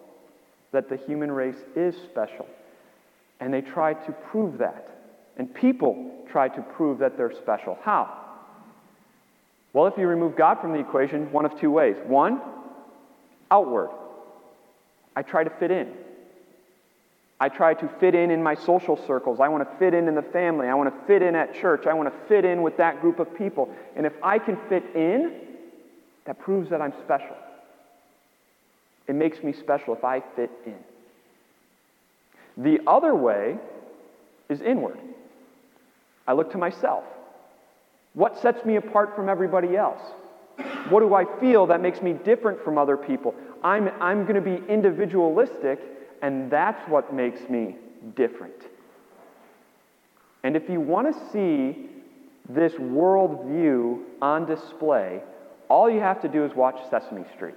that 0.73 0.91
the 0.91 0.97
human 0.97 1.33
race 1.33 1.65
is 1.75 1.95
special. 2.11 2.47
And 3.41 3.53
they 3.53 3.63
try 3.63 3.95
to 3.95 4.13
prove 4.13 4.59
that. 4.59 4.89
And 5.39 5.53
people 5.55 6.25
try 6.31 6.49
to 6.49 6.61
prove 6.61 6.99
that 6.99 7.17
they're 7.17 7.33
special. 7.33 7.79
How? 7.83 8.19
Well, 9.73 9.87
if 9.87 9.97
you 9.97 10.07
remove 10.07 10.37
God 10.37 10.61
from 10.61 10.73
the 10.73 10.79
equation, 10.79 11.33
one 11.33 11.47
of 11.47 11.59
two 11.59 11.71
ways. 11.71 11.97
One, 12.07 12.43
outward. 13.51 13.89
I 15.15 15.23
try 15.23 15.45
to 15.45 15.51
fit 15.51 15.71
in. 15.71 15.93
I 17.41 17.49
try 17.49 17.75
to 17.75 17.89
fit 17.99 18.15
in 18.15 18.31
in 18.31 18.43
my 18.43 18.55
social 18.55 18.97
circles. 18.97 19.41
I 19.41 19.49
want 19.49 19.69
to 19.69 19.79
fit 19.79 19.95
in 19.95 20.07
in 20.07 20.15
the 20.15 20.23
family. 20.23 20.69
I 20.69 20.75
want 20.75 20.95
to 20.95 21.07
fit 21.07 21.23
in 21.23 21.35
at 21.35 21.55
church. 21.55 21.87
I 21.87 21.95
want 21.95 22.09
to 22.09 22.29
fit 22.29 22.45
in 22.45 22.63
with 22.63 22.77
that 22.77 23.01
group 23.01 23.19
of 23.19 23.35
people. 23.37 23.69
And 23.97 24.07
if 24.07 24.13
I 24.23 24.39
can 24.39 24.57
fit 24.69 24.85
in, 24.95 25.33
that 26.25 26.39
proves 26.39 26.71
that 26.71 26.81
I'm 26.81 26.93
special. 27.05 27.37
It 29.09 29.15
makes 29.15 29.43
me 29.43 29.53
special 29.53 29.95
if 29.95 30.05
I 30.05 30.21
fit 30.37 30.51
in. 30.65 30.77
The 32.57 32.81
other 32.87 33.15
way 33.15 33.59
is 34.49 34.61
inward. 34.61 34.99
I 36.29 36.35
look 36.35 36.53
to 36.53 36.59
myself. 36.59 37.05
What 38.15 38.41
sets 38.41 38.65
me 38.65 38.77
apart 38.77 39.17
from 39.17 39.29
everybody 39.29 39.77
else? 39.77 40.01
What 40.91 41.01
do 41.01 41.15
I 41.15 41.25
feel 41.41 41.67
that 41.67 41.81
makes 41.81 42.03
me 42.03 42.13
different 42.13 42.63
from 42.63 42.79
other 42.79 42.97
people? 42.97 43.35
I'm, 43.63 43.89
I'm 44.01 44.23
going 44.25 44.35
to 44.35 44.41
be 44.41 44.63
individualistic, 44.69 45.81
and 46.21 46.51
that's 46.51 46.89
what 46.89 47.15
makes 47.15 47.49
me 47.49 47.77
different. 48.17 48.55
And 50.43 50.57
if 50.57 50.69
you 50.69 50.81
want 50.81 51.15
to 51.15 51.31
see 51.33 51.89
this 52.49 52.73
worldview 52.75 54.01
on 54.21 54.47
display, 54.47 55.23
all 55.69 55.89
you 55.89 56.01
have 56.01 56.21
to 56.23 56.29
do 56.29 56.45
is 56.45 56.53
watch 56.55 56.77
Sesame 56.91 57.25
Street. 57.35 57.55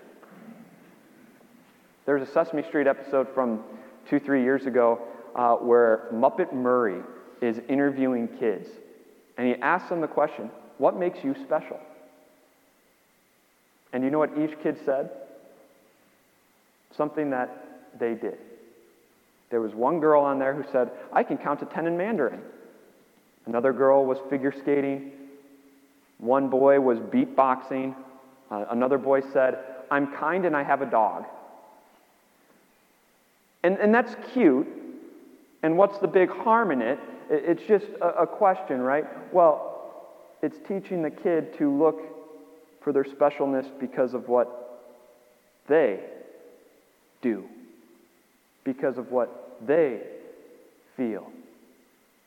There's 2.06 2.28
a 2.28 2.32
Sesame 2.32 2.62
Street 2.64 2.86
episode 2.86 3.28
from 3.34 3.64
two, 4.08 4.20
three 4.20 4.44
years 4.44 4.68
ago 4.68 5.02
uh, 5.36 5.56
where 5.56 6.08
Muppet 6.14 6.54
Murray 6.54 7.02
is 7.42 7.60
interviewing 7.68 8.28
kids. 8.40 8.68
And 9.38 9.48
he 9.48 9.56
asks 9.56 9.90
them 9.90 10.02
the 10.02 10.08
question, 10.08 10.52
What 10.78 10.98
makes 10.98 11.24
you 11.24 11.36
special? 11.44 11.80
And 13.92 14.04
you 14.04 14.12
know 14.12 14.20
what 14.20 14.38
each 14.38 14.60
kid 14.62 14.78
said? 14.86 15.10
Something 16.96 17.30
that 17.32 17.66
they 18.00 18.14
did. 18.14 18.38
There 19.50 19.62
was 19.62 19.74
one 19.74 20.00
girl 20.00 20.24
on 20.24 20.40
there 20.40 20.54
who 20.54 20.64
said, 20.72 20.92
I 21.14 21.24
can 21.24 21.38
count 21.38 21.60
to 21.60 21.66
10 21.66 21.88
in 21.88 21.98
Mandarin. 21.98 22.42
Another 23.46 23.74
girl 23.74 24.06
was 24.06 24.18
figure 24.30 24.52
skating. 24.52 25.12
One 26.18 26.50
boy 26.50 26.80
was 26.80 27.00
beatboxing. 27.00 27.96
Uh, 28.50 28.66
another 28.72 28.98
boy 28.98 29.22
said, 29.34 29.58
I'm 29.92 30.14
kind 30.14 30.46
and 30.46 30.56
I 30.56 30.64
have 30.64 30.82
a 30.82 30.86
dog. 30.86 31.26
And, 33.64 33.78
and 33.78 33.94
that's 33.94 34.16
cute. 34.34 34.68
And 35.64 35.78
what's 35.78 35.98
the 36.00 36.08
big 36.08 36.30
harm 36.30 36.72
in 36.72 36.82
it? 36.82 37.00
It's 37.30 37.64
just 37.68 37.86
a, 38.02 38.24
a 38.24 38.28
question, 38.28 38.82
right? 38.82 39.06
Well, 39.34 39.96
it's 40.42 40.58
teaching 40.68 41.02
the 41.02 41.10
kid 41.10 41.58
to 41.58 41.72
look 41.72 42.02
for 42.84 42.94
their 42.94 43.04
specialness 43.04 43.68
because 43.80 44.14
of 44.14 44.28
what 44.28 44.92
they 45.68 46.00
do, 47.26 47.44
because 48.64 49.00
of 49.00 49.12
what 49.12 49.58
they 49.66 50.02
feel. 50.96 51.32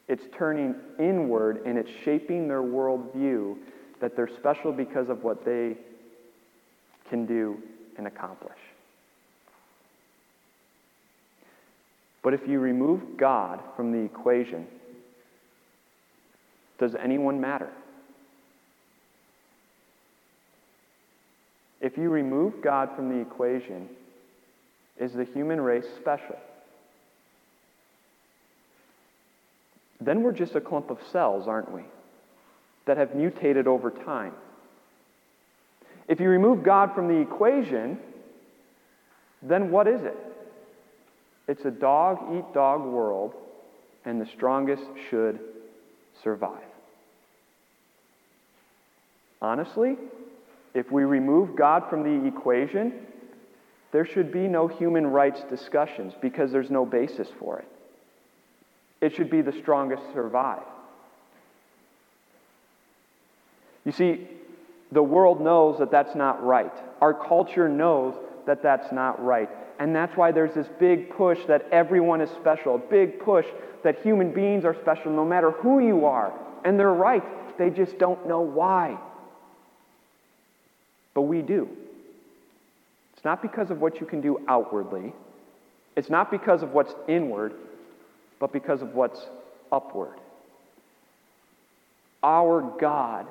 It's 0.09 0.25
turning 0.37 0.75
inward 0.99 1.63
and 1.65 1.79
it's 1.79 1.91
shaping 2.05 2.49
their 2.49 2.63
worldview 2.63 3.57
that 4.01 4.17
they're 4.17 4.31
special 4.39 4.73
because 4.73 5.09
of 5.09 5.23
what 5.23 5.45
they 5.45 5.77
can 7.09 7.27
do 7.27 7.59
and 7.97 8.07
accomplish. 8.07 8.59
But 12.25 12.35
if 12.35 12.41
you 12.49 12.59
remove 12.59 13.17
God 13.17 13.61
from 13.77 13.93
the 13.93 13.99
equation, 13.99 14.67
does 16.81 16.95
anyone 16.97 17.41
matter? 17.41 17.71
If 21.81 21.97
you 21.97 22.11
remove 22.11 22.61
God 22.63 22.91
from 22.97 23.09
the 23.09 23.21
equation, 23.21 23.89
is 24.99 25.13
the 25.13 25.25
human 25.25 25.61
race 25.61 25.87
special? 26.01 26.37
Then 30.01 30.23
we're 30.23 30.33
just 30.33 30.55
a 30.55 30.61
clump 30.61 30.91
of 30.91 30.99
cells, 31.11 31.49
aren't 31.49 31.73
we? 31.73 31.83
That 32.87 32.97
have 32.97 33.15
mutated 33.15 33.67
over 33.67 33.91
time. 33.91 34.33
If 36.07 36.21
you 36.21 36.29
remove 36.29 36.63
God 36.63 36.95
from 36.95 37.09
the 37.09 37.21
equation, 37.21 37.99
then 39.43 39.71
what 39.71 39.87
is 39.87 40.03
it? 40.03 40.17
It's 41.49 41.65
a 41.65 41.71
dog 41.71 42.37
eat 42.37 42.55
dog 42.55 42.85
world, 42.85 43.35
and 44.05 44.21
the 44.21 44.27
strongest 44.27 44.85
should 45.11 45.39
survive. 46.23 46.63
Honestly, 49.41 49.97
if 50.75 50.91
we 50.91 51.05
remove 51.05 51.57
God 51.57 51.85
from 51.89 52.03
the 52.03 52.27
equation, 52.27 52.93
there 53.91 54.05
should 54.05 54.31
be 54.31 54.49
no 54.49 54.69
human 54.69 55.07
rights 55.07 55.43
discussions 55.49 56.13
because 56.21 56.53
there's 56.53 56.71
no 56.71 56.85
basis 56.85 57.29
for 57.39 57.59
it. 57.59 57.69
It 59.01 59.15
should 59.15 59.31
be 59.31 59.41
the 59.41 59.53
strongest 59.53 60.03
survive. 60.13 60.63
You 63.85 63.93
see, 63.93 64.29
the 64.93 65.03
world 65.03 65.41
knows 65.41 65.79
that 65.79 65.91
that's 65.91 66.15
not 66.15 66.45
right. 66.45 66.73
Our 67.01 67.15
culture 67.15 67.69
knows 67.69 68.15
that 68.47 68.63
that's 68.63 68.93
not 68.93 69.23
right. 69.25 69.49
And 69.79 69.95
that's 69.95 70.17
why 70.17 70.33
there's 70.33 70.55
this 70.55 70.67
big 70.79 71.11
push 71.11 71.39
that 71.47 71.67
everyone 71.71 72.21
is 72.21 72.31
special, 72.31 72.75
a 72.75 72.79
big 72.79 73.21
push 73.21 73.47
that 73.85 74.01
human 74.01 74.33
beings 74.33 74.65
are 74.65 74.75
special 74.75 75.13
no 75.13 75.25
matter 75.25 75.53
who 75.53 75.79
you 75.79 76.05
are. 76.05 76.33
And 76.65 76.79
they're 76.79 76.93
right, 76.93 77.23
they 77.59 77.71
just 77.71 77.99
don't 77.99 78.27
know 78.27 78.41
why. 78.41 78.99
But 81.15 81.23
we 81.23 81.43
do. 81.43 81.69
It's 83.19 83.25
not 83.25 83.43
because 83.43 83.73
of 83.73 83.81
what 83.81 83.99
you 83.99 84.07
can 84.07 84.21
do 84.21 84.41
outwardly, 84.47 85.13
it's 85.97 86.09
not 86.09 86.31
because 86.31 86.63
of 86.63 86.73
what's 86.73 86.95
inward, 87.09 87.53
but 88.39 88.53
because 88.53 88.81
of 88.81 88.95
what's 88.95 89.21
upward. 89.73 90.21
Our 92.23 92.63
God 92.81 93.27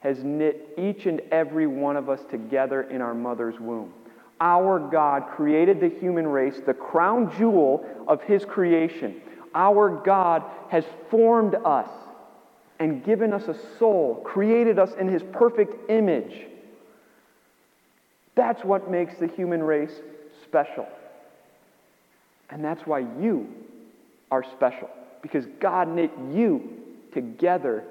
has 0.00 0.22
knit 0.22 0.74
each 0.76 1.06
and 1.06 1.22
every 1.30 1.66
one 1.66 1.96
of 1.96 2.10
us 2.10 2.20
together 2.30 2.82
in 2.82 3.00
our 3.00 3.14
mother's 3.14 3.58
womb. 3.58 3.94
Our 4.38 4.78
God 4.78 5.24
created 5.34 5.80
the 5.80 5.88
human 5.88 6.26
race, 6.26 6.60
the 6.66 6.74
crown 6.74 7.34
jewel 7.38 7.86
of 8.06 8.20
His 8.24 8.44
creation. 8.44 9.22
Our 9.54 10.02
God 10.04 10.42
has 10.68 10.84
formed 11.10 11.54
us 11.64 11.88
and 12.78 13.02
given 13.02 13.32
us 13.32 13.48
a 13.48 13.56
soul, 13.78 14.16
created 14.26 14.78
us 14.78 14.92
in 15.00 15.08
His 15.08 15.22
perfect 15.32 15.90
image. 15.90 16.48
That's 18.34 18.64
what 18.64 18.90
makes 18.90 19.18
the 19.18 19.26
human 19.26 19.62
race 19.62 19.92
special. 20.44 20.86
And 22.50 22.64
that's 22.64 22.86
why 22.86 23.00
you 23.20 23.48
are 24.30 24.42
special, 24.42 24.90
because 25.22 25.46
God 25.60 25.88
knit 25.88 26.10
you 26.30 26.78
together 27.12 27.84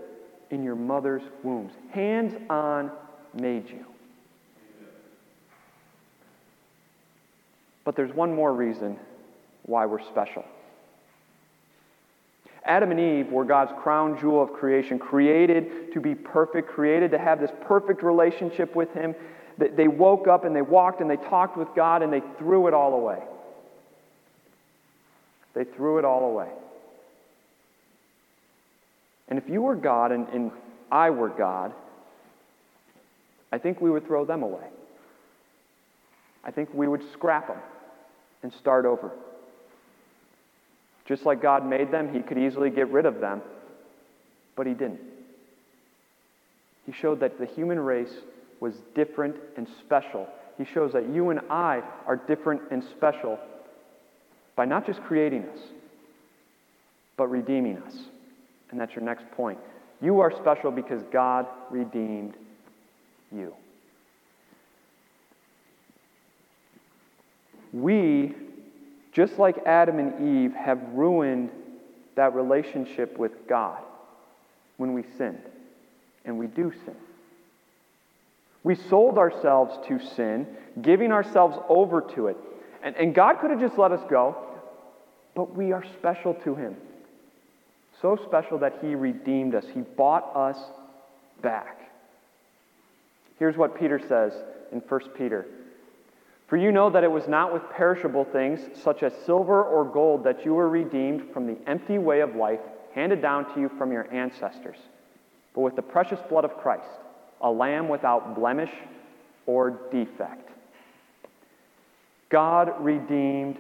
in 0.49 0.63
your 0.63 0.75
mother's 0.75 1.23
wombs. 1.43 1.73
Hands 1.91 2.33
on 2.49 2.91
made 3.33 3.69
you. 3.69 3.85
But 7.83 7.95
there's 7.95 8.13
one 8.13 8.35
more 8.35 8.53
reason 8.53 8.97
why 9.63 9.85
we're 9.85 10.01
special. 10.01 10.45
Adam 12.63 12.91
and 12.91 12.99
Eve 12.99 13.31
were 13.31 13.43
God's 13.43 13.71
crown 13.81 14.19
jewel 14.19 14.43
of 14.43 14.53
creation, 14.53 14.99
created 14.99 15.91
to 15.93 15.99
be 15.99 16.13
perfect, 16.13 16.69
created 16.69 17.09
to 17.11 17.17
have 17.17 17.39
this 17.39 17.51
perfect 17.61 18.03
relationship 18.03 18.75
with 18.75 18.93
Him. 18.93 19.15
They 19.57 19.87
woke 19.87 20.27
up 20.27 20.45
and 20.45 20.55
they 20.55 20.61
walked 20.61 21.01
and 21.01 21.09
they 21.09 21.17
talked 21.17 21.57
with 21.57 21.67
God 21.75 22.01
and 22.01 22.11
they 22.11 22.21
threw 22.37 22.67
it 22.67 22.73
all 22.73 22.93
away. 22.93 23.19
They 25.53 25.65
threw 25.65 25.97
it 25.97 26.05
all 26.05 26.25
away. 26.31 26.49
And 29.27 29.37
if 29.37 29.49
you 29.49 29.61
were 29.61 29.75
God 29.75 30.11
and, 30.11 30.27
and 30.29 30.51
I 30.91 31.09
were 31.09 31.29
God, 31.29 31.73
I 33.51 33.57
think 33.57 33.81
we 33.81 33.89
would 33.89 34.07
throw 34.07 34.25
them 34.25 34.43
away. 34.43 34.67
I 36.43 36.51
think 36.51 36.69
we 36.73 36.87
would 36.87 37.03
scrap 37.13 37.47
them 37.47 37.59
and 38.43 38.53
start 38.53 38.85
over. 38.85 39.11
Just 41.05 41.25
like 41.25 41.41
God 41.41 41.65
made 41.65 41.91
them, 41.91 42.13
He 42.13 42.21
could 42.21 42.37
easily 42.37 42.69
get 42.69 42.89
rid 42.89 43.05
of 43.05 43.19
them, 43.19 43.41
but 44.55 44.65
He 44.65 44.73
didn't. 44.73 45.01
He 46.85 46.93
showed 46.93 47.19
that 47.19 47.37
the 47.37 47.45
human 47.45 47.79
race 47.79 48.13
was 48.61 48.75
different 48.95 49.35
and 49.57 49.67
special. 49.81 50.29
He 50.57 50.63
shows 50.63 50.93
that 50.93 51.09
you 51.09 51.31
and 51.31 51.41
I 51.49 51.81
are 52.05 52.15
different 52.15 52.61
and 52.71 52.81
special 52.81 53.37
by 54.55 54.63
not 54.63 54.85
just 54.85 55.01
creating 55.03 55.43
us, 55.49 55.59
but 57.17 57.27
redeeming 57.27 57.77
us. 57.79 57.95
And 58.69 58.79
that's 58.79 58.95
your 58.95 59.03
next 59.03 59.29
point. 59.31 59.59
You 60.01 60.21
are 60.21 60.31
special 60.31 60.71
because 60.71 61.03
God 61.11 61.45
redeemed 61.69 62.35
you. 63.31 63.53
We, 67.73 68.33
just 69.11 69.39
like 69.39 69.57
Adam 69.65 69.99
and 69.99 70.43
Eve, 70.43 70.53
have 70.53 70.79
ruined 70.93 71.49
that 72.15 72.35
relationship 72.35 73.17
with 73.17 73.47
God 73.47 73.81
when 74.77 74.93
we 74.93 75.03
sinned. 75.17 75.41
And 76.25 76.37
we 76.37 76.47
do 76.47 76.71
sin. 76.85 76.95
We 78.63 78.75
sold 78.75 79.17
ourselves 79.17 79.77
to 79.87 79.99
sin, 80.15 80.47
giving 80.81 81.11
ourselves 81.11 81.57
over 81.67 82.01
to 82.15 82.27
it. 82.27 82.37
And, 82.83 82.95
and 82.95 83.15
God 83.15 83.39
could 83.39 83.51
have 83.51 83.59
just 83.59 83.77
let 83.77 83.91
us 83.91 84.01
go, 84.09 84.35
but 85.35 85.55
we 85.55 85.71
are 85.71 85.83
special 85.97 86.33
to 86.35 86.55
Him. 86.55 86.75
So 88.01 88.17
special 88.25 88.59
that 88.59 88.77
He 88.81 88.95
redeemed 88.95 89.55
us, 89.55 89.65
He 89.73 89.81
bought 89.81 90.35
us 90.35 90.57
back. 91.41 91.91
Here's 93.39 93.57
what 93.57 93.79
Peter 93.79 93.99
says 93.99 94.33
in 94.71 94.79
1 94.79 94.99
Peter 95.17 95.47
For 96.47 96.57
you 96.57 96.71
know 96.71 96.91
that 96.91 97.03
it 97.03 97.11
was 97.11 97.27
not 97.27 97.51
with 97.51 97.63
perishable 97.71 98.25
things, 98.25 98.61
such 98.83 99.01
as 99.01 99.13
silver 99.25 99.63
or 99.63 99.85
gold, 99.85 100.23
that 100.25 100.45
you 100.45 100.53
were 100.53 100.69
redeemed 100.69 101.31
from 101.33 101.47
the 101.47 101.57
empty 101.67 101.97
way 101.97 102.21
of 102.21 102.35
life 102.35 102.59
handed 102.93 103.21
down 103.21 103.51
to 103.53 103.59
you 103.59 103.69
from 103.77 103.91
your 103.91 104.11
ancestors, 104.13 104.77
but 105.55 105.61
with 105.61 105.75
the 105.75 105.81
precious 105.81 106.19
blood 106.29 106.45
of 106.45 106.57
Christ 106.57 106.89
a 107.41 107.49
lamb 107.49 107.87
without 107.87 108.35
blemish 108.35 108.71
or 109.45 109.71
defect. 109.91 110.49
God 112.29 112.73
redeemed 112.79 113.57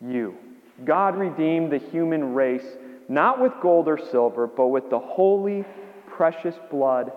you. 0.00 0.36
God 0.84 1.16
redeemed 1.16 1.72
the 1.72 1.78
human 1.78 2.34
race 2.34 2.64
not 3.08 3.40
with 3.40 3.52
gold 3.62 3.88
or 3.88 3.98
silver, 4.10 4.46
but 4.46 4.68
with 4.68 4.90
the 4.90 4.98
holy, 4.98 5.64
precious 6.06 6.54
blood 6.70 7.10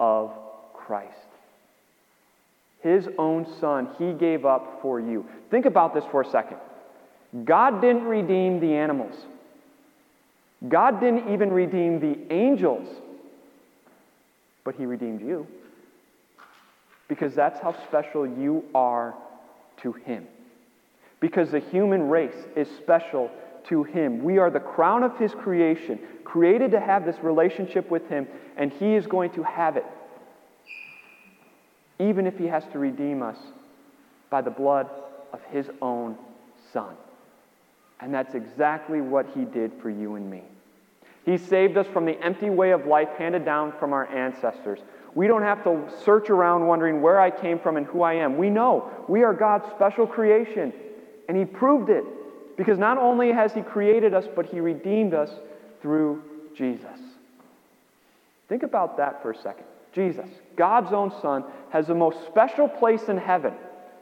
of 0.00 0.32
Christ. 0.74 1.14
His 2.80 3.08
own 3.18 3.46
son, 3.60 3.88
he 3.98 4.12
gave 4.12 4.44
up 4.44 4.80
for 4.82 5.00
you. 5.00 5.24
Think 5.50 5.64
about 5.64 5.94
this 5.94 6.04
for 6.10 6.22
a 6.22 6.30
second. 6.30 6.58
God 7.44 7.80
didn't 7.80 8.04
redeem 8.04 8.60
the 8.60 8.74
animals, 8.74 9.14
God 10.68 11.00
didn't 11.00 11.32
even 11.32 11.50
redeem 11.50 12.00
the 12.00 12.32
angels 12.32 12.88
but 14.68 14.74
He 14.74 14.84
redeemed 14.84 15.22
you. 15.22 15.46
Because 17.08 17.34
that's 17.34 17.58
how 17.58 17.74
special 17.86 18.26
you 18.26 18.64
are 18.74 19.14
to 19.78 19.92
Him. 19.92 20.26
Because 21.20 21.50
the 21.50 21.60
human 21.60 22.10
race 22.10 22.36
is 22.54 22.68
special 22.76 23.30
to 23.68 23.82
Him. 23.82 24.22
We 24.22 24.36
are 24.36 24.50
the 24.50 24.60
crown 24.60 25.02
of 25.02 25.16
His 25.16 25.32
creation, 25.32 25.98
created 26.22 26.70
to 26.72 26.80
have 26.80 27.06
this 27.06 27.16
relationship 27.22 27.90
with 27.90 28.06
Him, 28.10 28.28
and 28.58 28.70
He 28.70 28.94
is 28.94 29.06
going 29.06 29.30
to 29.32 29.42
have 29.42 29.78
it. 29.78 29.86
even 31.98 32.26
if 32.26 32.36
he 32.38 32.46
has 32.46 32.64
to 32.72 32.78
redeem 32.78 33.22
us 33.22 33.38
by 34.30 34.40
the 34.40 34.50
blood 34.50 34.88
of 35.32 35.40
his 35.50 35.68
own 35.82 36.16
Son. 36.72 36.94
And 38.00 38.12
that's 38.14 38.34
exactly 38.34 39.00
what 39.00 39.26
he 39.34 39.44
did 39.44 39.72
for 39.80 39.90
you 39.90 40.14
and 40.14 40.30
me. 40.30 40.42
He 41.28 41.36
saved 41.36 41.76
us 41.76 41.86
from 41.88 42.06
the 42.06 42.18
empty 42.24 42.48
way 42.48 42.70
of 42.70 42.86
life 42.86 43.10
handed 43.18 43.44
down 43.44 43.74
from 43.78 43.92
our 43.92 44.06
ancestors. 44.06 44.78
We 45.14 45.26
don't 45.26 45.42
have 45.42 45.62
to 45.64 45.84
search 46.02 46.30
around 46.30 46.66
wondering 46.66 47.02
where 47.02 47.20
I 47.20 47.30
came 47.30 47.58
from 47.58 47.76
and 47.76 47.84
who 47.84 48.00
I 48.00 48.14
am. 48.14 48.38
We 48.38 48.48
know 48.48 48.90
we 49.08 49.24
are 49.24 49.34
God's 49.34 49.68
special 49.72 50.06
creation, 50.06 50.72
and 51.28 51.36
He 51.36 51.44
proved 51.44 51.90
it 51.90 52.04
because 52.56 52.78
not 52.78 52.96
only 52.96 53.30
has 53.30 53.52
He 53.52 53.60
created 53.60 54.14
us, 54.14 54.24
but 54.34 54.46
He 54.46 54.60
redeemed 54.60 55.12
us 55.12 55.28
through 55.82 56.22
Jesus. 56.56 56.98
Think 58.48 58.62
about 58.62 58.96
that 58.96 59.20
for 59.20 59.32
a 59.32 59.36
second. 59.36 59.66
Jesus, 59.92 60.30
God's 60.56 60.94
own 60.94 61.12
Son, 61.20 61.44
has 61.68 61.88
the 61.88 61.94
most 61.94 62.24
special 62.24 62.66
place 62.66 63.10
in 63.10 63.18
heaven, 63.18 63.52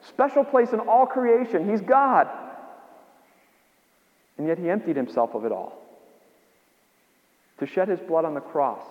special 0.01 0.45
place 0.45 0.73
in 0.73 0.79
all 0.79 1.07
creation. 1.07 1.69
He's 1.69 1.81
God. 1.81 2.29
And 4.39 4.47
yet 4.47 4.61
He 4.61 4.71
emptied 4.71 4.95
Himself 4.95 5.35
of 5.35 5.45
it 5.45 5.51
all 5.51 5.83
to 7.59 7.67
shed 7.67 7.89
His 7.89 8.01
blood 8.01 8.25
on 8.25 8.35
the 8.35 8.41
cross 8.41 8.83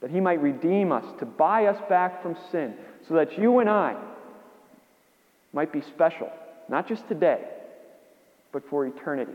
that 0.00 0.10
he 0.10 0.20
might 0.20 0.40
redeem 0.40 0.92
us, 0.92 1.04
to 1.18 1.26
buy 1.26 1.66
us 1.66 1.80
back 1.88 2.22
from 2.22 2.36
sin, 2.50 2.74
so 3.06 3.14
that 3.14 3.38
you 3.38 3.58
and 3.58 3.68
I 3.68 3.96
might 5.52 5.72
be 5.72 5.82
special, 5.82 6.30
not 6.68 6.88
just 6.88 7.06
today, 7.08 7.44
but 8.52 8.68
for 8.68 8.86
eternity. 8.86 9.34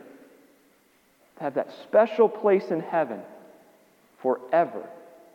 To 1.38 1.44
have 1.44 1.56
that 1.56 1.70
special 1.84 2.28
place 2.30 2.65
in 2.72 2.80
heaven 2.80 3.22
forever 4.22 4.88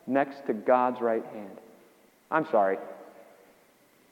next 0.07 0.47
to 0.47 0.55
God's 0.55 1.01
right 1.01 1.25
hand. 1.33 1.59
I'm 2.31 2.47
sorry. 2.51 2.79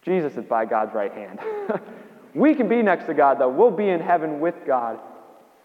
Jesus 0.05 0.37
is 0.37 0.45
by 0.45 0.67
God's 0.67 0.95
right 0.95 1.13
hand. 1.13 1.41
we 2.35 2.55
can 2.55 2.69
be 2.69 2.83
next 2.83 3.07
to 3.07 3.15
God, 3.15 3.41
though. 3.41 3.49
We'll 3.49 3.71
be 3.71 3.89
in 3.89 4.01
heaven 4.01 4.39
with 4.39 4.55
God 4.67 5.01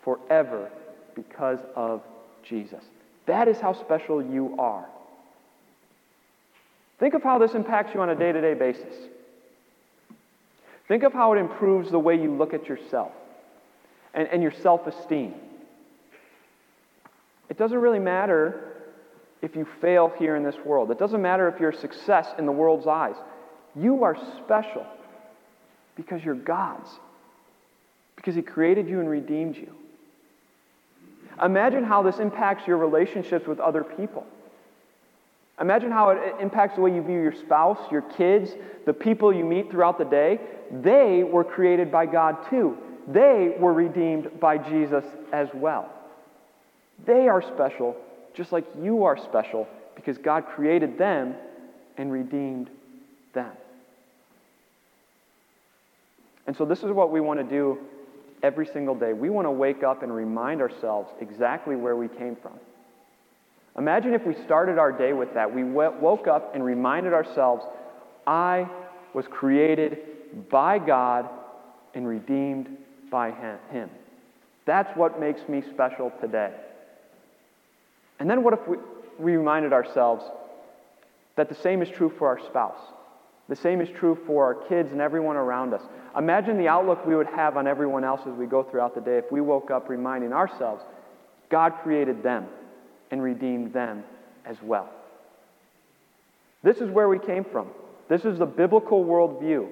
forever 0.03 0.71
because 1.15 1.59
of 1.75 2.01
Jesus. 2.43 2.83
That 3.25 3.47
is 3.47 3.59
how 3.59 3.73
special 3.73 4.21
you 4.21 4.55
are. 4.59 4.85
Think 6.99 7.13
of 7.13 7.23
how 7.23 7.37
this 7.39 7.53
impacts 7.53 7.93
you 7.93 8.01
on 8.01 8.09
a 8.09 8.15
day 8.15 8.31
to 8.31 8.41
day 8.41 8.53
basis. 8.53 8.95
Think 10.87 11.03
of 11.03 11.13
how 11.13 11.33
it 11.33 11.39
improves 11.39 11.89
the 11.91 11.99
way 11.99 12.15
you 12.15 12.31
look 12.31 12.53
at 12.53 12.67
yourself 12.67 13.11
and, 14.13 14.27
and 14.27 14.41
your 14.41 14.51
self 14.51 14.85
esteem. 14.87 15.33
It 17.49 17.57
doesn't 17.57 17.77
really 17.77 17.99
matter 17.99 18.69
if 19.41 19.55
you 19.55 19.67
fail 19.81 20.11
here 20.17 20.37
in 20.37 20.43
this 20.43 20.55
world, 20.65 20.91
it 20.91 20.97
doesn't 20.97 21.21
matter 21.21 21.49
if 21.49 21.59
you're 21.59 21.71
a 21.71 21.77
success 21.77 22.27
in 22.37 22.45
the 22.45 22.51
world's 22.51 22.87
eyes. 22.87 23.15
You 23.75 24.03
are 24.03 24.15
special 24.43 24.85
because 25.95 26.23
you're 26.23 26.35
God's, 26.35 26.89
because 28.15 28.35
He 28.35 28.41
created 28.41 28.87
you 28.87 28.99
and 28.99 29.09
redeemed 29.09 29.57
you. 29.57 29.73
Imagine 31.41 31.83
how 31.83 32.03
this 32.03 32.19
impacts 32.19 32.67
your 32.67 32.77
relationships 32.77 33.47
with 33.47 33.59
other 33.59 33.83
people. 33.83 34.25
Imagine 35.59 35.91
how 35.91 36.09
it 36.09 36.35
impacts 36.39 36.75
the 36.75 36.81
way 36.81 36.93
you 36.93 37.01
view 37.01 37.21
your 37.21 37.33
spouse, 37.33 37.79
your 37.91 38.01
kids, 38.01 38.51
the 38.85 38.93
people 38.93 39.33
you 39.33 39.45
meet 39.45 39.69
throughout 39.69 39.97
the 39.97 40.05
day. 40.05 40.39
They 40.71 41.23
were 41.23 41.43
created 41.43 41.91
by 41.91 42.05
God 42.07 42.37
too. 42.49 42.77
They 43.07 43.55
were 43.59 43.73
redeemed 43.73 44.39
by 44.39 44.57
Jesus 44.57 45.03
as 45.31 45.49
well. 45.53 45.91
They 47.05 47.27
are 47.27 47.41
special, 47.41 47.95
just 48.33 48.51
like 48.51 48.65
you 48.81 49.03
are 49.03 49.17
special, 49.17 49.67
because 49.95 50.17
God 50.17 50.45
created 50.47 50.97
them 50.97 51.35
and 51.97 52.11
redeemed 52.11 52.69
them. 53.33 53.51
And 56.47 56.55
so, 56.55 56.65
this 56.65 56.79
is 56.79 56.91
what 56.91 57.11
we 57.11 57.19
want 57.21 57.39
to 57.39 57.45
do 57.45 57.79
every 58.43 58.67
single 58.67 58.93
day. 58.93 59.13
We 59.13 59.29
want 59.29 59.47
to 59.47 59.51
wake 59.51 59.83
up 59.83 60.03
and 60.03 60.13
remind 60.13 60.61
ourselves 60.61 61.09
exactly 61.21 61.75
where 61.75 61.95
we 61.95 62.09
came 62.09 62.35
from. 62.35 62.53
Imagine 63.77 64.13
if 64.13 64.25
we 64.27 64.35
started 64.45 64.77
our 64.77 64.91
day 64.91 65.13
with 65.13 65.33
that. 65.33 65.53
We 65.53 65.63
woke 65.63 66.27
up 66.27 66.53
and 66.53 66.63
reminded 66.63 67.13
ourselves, 67.13 67.65
I 68.27 68.69
was 69.13 69.25
created 69.27 70.49
by 70.49 70.77
God 70.77 71.27
and 71.95 72.07
redeemed 72.07 72.77
by 73.09 73.31
Him. 73.71 73.89
That's 74.65 74.95
what 74.95 75.19
makes 75.19 75.41
me 75.47 75.63
special 75.73 76.11
today. 76.21 76.51
And 78.19 78.29
then 78.29 78.43
what 78.43 78.53
if 78.53 78.67
we, 78.67 78.77
we 79.17 79.35
reminded 79.35 79.73
ourselves 79.73 80.23
that 81.35 81.49
the 81.49 81.55
same 81.55 81.81
is 81.81 81.89
true 81.89 82.13
for 82.17 82.27
our 82.27 82.39
spouse? 82.39 82.79
The 83.49 83.55
same 83.55 83.81
is 83.81 83.89
true 83.89 84.17
for 84.25 84.45
our 84.45 84.55
kids 84.55 84.91
and 84.91 85.01
everyone 85.01 85.35
around 85.35 85.73
us. 85.73 85.81
Imagine 86.17 86.57
the 86.57 86.67
outlook 86.67 87.05
we 87.05 87.15
would 87.15 87.27
have 87.27 87.57
on 87.57 87.67
everyone 87.67 88.03
else 88.03 88.21
as 88.25 88.33
we 88.33 88.45
go 88.45 88.63
throughout 88.63 88.95
the 88.95 89.01
day 89.01 89.17
if 89.17 89.31
we 89.31 89.41
woke 89.41 89.69
up 89.69 89.89
reminding 89.89 90.31
ourselves 90.31 90.83
God 91.49 91.73
created 91.83 92.23
them 92.23 92.47
and 93.11 93.21
redeemed 93.21 93.73
them 93.73 94.03
as 94.45 94.57
well. 94.63 94.89
This 96.63 96.77
is 96.77 96.89
where 96.89 97.09
we 97.09 97.19
came 97.19 97.43
from. 97.43 97.67
This 98.09 98.25
is 98.25 98.39
the 98.39 98.45
biblical 98.45 99.03
worldview, 99.05 99.67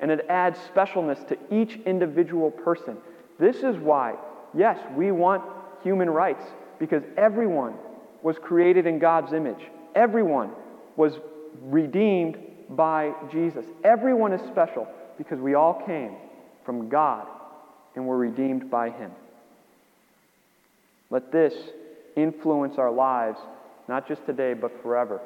and 0.00 0.10
it 0.10 0.26
adds 0.28 0.58
specialness 0.74 1.26
to 1.28 1.38
each 1.50 1.80
individual 1.86 2.50
person. 2.50 2.96
This 3.40 3.56
is 3.56 3.76
why, 3.78 4.14
yes, 4.56 4.78
we 4.94 5.10
want 5.10 5.42
human 5.82 6.08
rights, 6.08 6.44
because 6.78 7.02
everyone 7.16 7.74
was 8.22 8.36
created 8.38 8.86
in 8.86 8.98
God's 8.98 9.32
image. 9.32 9.60
Everyone 9.94 10.50
was 10.96 11.14
redeemed 11.62 12.38
by 12.70 13.12
Jesus. 13.30 13.64
Everyone 13.82 14.32
is 14.32 14.40
special 14.48 14.86
because 15.18 15.38
we 15.38 15.54
all 15.54 15.82
came 15.86 16.16
from 16.64 16.88
God 16.88 17.26
and 17.94 18.06
were 18.06 18.16
redeemed 18.16 18.70
by 18.70 18.90
Him. 18.90 19.10
Let 21.10 21.30
this 21.30 21.54
influence 22.16 22.78
our 22.78 22.90
lives, 22.90 23.38
not 23.88 24.08
just 24.08 24.24
today, 24.26 24.54
but 24.54 24.82
forever. 24.82 25.20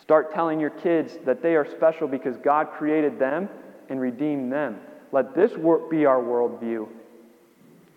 Start 0.00 0.32
telling 0.34 0.60
your 0.60 0.70
kids 0.70 1.18
that 1.24 1.42
they 1.42 1.56
are 1.56 1.66
special 1.68 2.08
because 2.08 2.36
God 2.36 2.68
created 2.76 3.18
them 3.18 3.48
and 3.88 4.00
redeemed 4.00 4.52
them. 4.52 4.78
Let 5.12 5.34
this 5.34 5.52
be 5.90 6.06
our 6.06 6.20
worldview, 6.22 6.88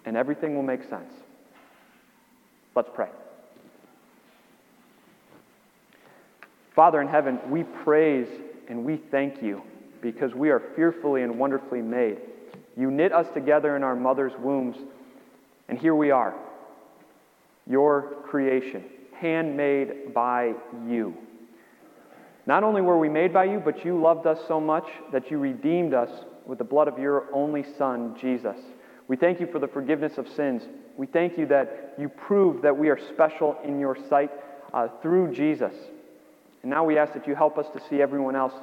and 0.05 0.17
everything 0.17 0.55
will 0.55 0.63
make 0.63 0.81
sense. 0.83 1.13
Let's 2.75 2.89
pray. 2.93 3.09
Father 6.75 6.99
in 7.01 7.07
heaven, 7.07 7.39
we 7.49 7.63
praise 7.63 8.27
and 8.69 8.83
we 8.83 9.01
thank 9.11 9.41
you 9.41 9.61
because 10.01 10.33
we 10.33 10.49
are 10.49 10.61
fearfully 10.75 11.23
and 11.23 11.37
wonderfully 11.37 11.81
made. 11.81 12.17
You 12.75 12.91
knit 12.91 13.13
us 13.13 13.27
together 13.33 13.75
in 13.75 13.83
our 13.83 13.95
mother's 13.95 14.33
wombs, 14.39 14.77
and 15.69 15.77
here 15.77 15.95
we 15.95 16.11
are 16.11 16.35
your 17.65 18.15
creation, 18.25 18.83
handmade 19.13 20.13
by 20.13 20.53
you. 20.87 21.15
Not 22.45 22.63
only 22.63 22.81
were 22.81 22.99
we 22.99 23.07
made 23.07 23.31
by 23.31 23.45
you, 23.45 23.61
but 23.63 23.85
you 23.85 24.01
loved 24.01 24.27
us 24.27 24.39
so 24.47 24.59
much 24.59 24.85
that 25.13 25.31
you 25.31 25.37
redeemed 25.37 25.93
us 25.93 26.09
with 26.45 26.57
the 26.57 26.63
blood 26.63 26.89
of 26.89 26.99
your 26.99 27.33
only 27.33 27.63
Son, 27.77 28.17
Jesus. 28.19 28.57
We 29.07 29.15
thank 29.15 29.39
you 29.39 29.47
for 29.47 29.59
the 29.59 29.67
forgiveness 29.67 30.17
of 30.17 30.27
sins. 30.27 30.63
We 30.97 31.07
thank 31.07 31.37
you 31.37 31.45
that 31.47 31.93
you 31.97 32.09
proved 32.09 32.63
that 32.63 32.77
we 32.77 32.89
are 32.89 32.99
special 33.13 33.57
in 33.63 33.79
your 33.79 33.97
sight 34.09 34.31
uh, 34.73 34.89
through 35.01 35.33
Jesus. 35.33 35.73
And 36.63 36.69
now 36.69 36.83
we 36.83 36.97
ask 36.97 37.13
that 37.13 37.27
you 37.27 37.35
help 37.35 37.57
us 37.57 37.67
to 37.73 37.81
see 37.89 38.01
everyone 38.01 38.35
else 38.35 38.53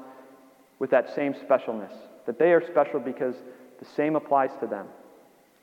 with 0.78 0.90
that 0.90 1.14
same 1.14 1.34
specialness, 1.34 1.92
that 2.26 2.38
they 2.38 2.52
are 2.52 2.66
special 2.66 2.98
because 2.98 3.36
the 3.78 3.86
same 3.96 4.16
applies 4.16 4.50
to 4.60 4.66
them. 4.66 4.86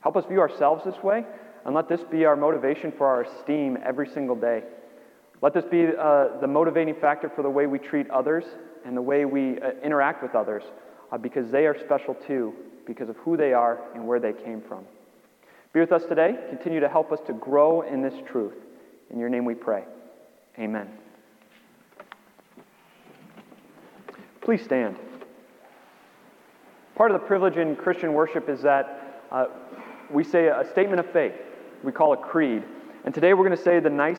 Help 0.00 0.16
us 0.16 0.24
view 0.26 0.40
ourselves 0.40 0.84
this 0.84 1.02
way 1.02 1.24
and 1.66 1.74
let 1.74 1.88
this 1.88 2.00
be 2.10 2.24
our 2.24 2.36
motivation 2.36 2.92
for 2.96 3.06
our 3.06 3.22
esteem 3.22 3.76
every 3.84 4.08
single 4.08 4.36
day. 4.36 4.62
Let 5.42 5.54
this 5.54 5.64
be 5.64 5.86
uh, 5.86 6.38
the 6.40 6.46
motivating 6.46 6.94
factor 7.00 7.30
for 7.34 7.42
the 7.42 7.50
way 7.50 7.66
we 7.66 7.78
treat 7.78 8.08
others 8.10 8.44
and 8.84 8.96
the 8.96 9.02
way 9.02 9.24
we 9.24 9.60
uh, 9.60 9.72
interact 9.84 10.22
with 10.22 10.34
others, 10.34 10.62
uh, 11.12 11.18
because 11.18 11.50
they 11.50 11.66
are 11.66 11.76
special 11.78 12.14
too, 12.26 12.54
because 12.86 13.08
of 13.08 13.16
who 13.18 13.36
they 13.36 13.52
are 13.52 13.80
and 13.94 14.06
where 14.06 14.20
they 14.20 14.32
came 14.32 14.62
from. 14.66 14.84
Be 15.72 15.80
with 15.80 15.92
us 15.92 16.02
today. 16.08 16.34
Continue 16.48 16.80
to 16.80 16.88
help 16.88 17.12
us 17.12 17.20
to 17.26 17.32
grow 17.34 17.82
in 17.82 18.02
this 18.02 18.14
truth. 18.30 18.54
In 19.10 19.18
your 19.18 19.28
name 19.28 19.44
we 19.44 19.54
pray. 19.54 19.84
Amen. 20.58 20.88
Please 24.48 24.64
stand. 24.64 24.96
Part 26.94 27.10
of 27.10 27.20
the 27.20 27.26
privilege 27.26 27.58
in 27.58 27.76
Christian 27.76 28.14
worship 28.14 28.48
is 28.48 28.62
that 28.62 29.20
uh, 29.30 29.44
we 30.10 30.24
say 30.24 30.46
a 30.46 30.66
statement 30.70 31.00
of 31.00 31.12
faith 31.12 31.34
we 31.84 31.92
call 31.92 32.14
a 32.14 32.16
creed. 32.16 32.62
And 33.04 33.12
today 33.12 33.34
we're 33.34 33.44
going 33.44 33.58
to 33.58 33.62
say 33.62 33.78
the 33.78 33.90
nice 33.90 34.16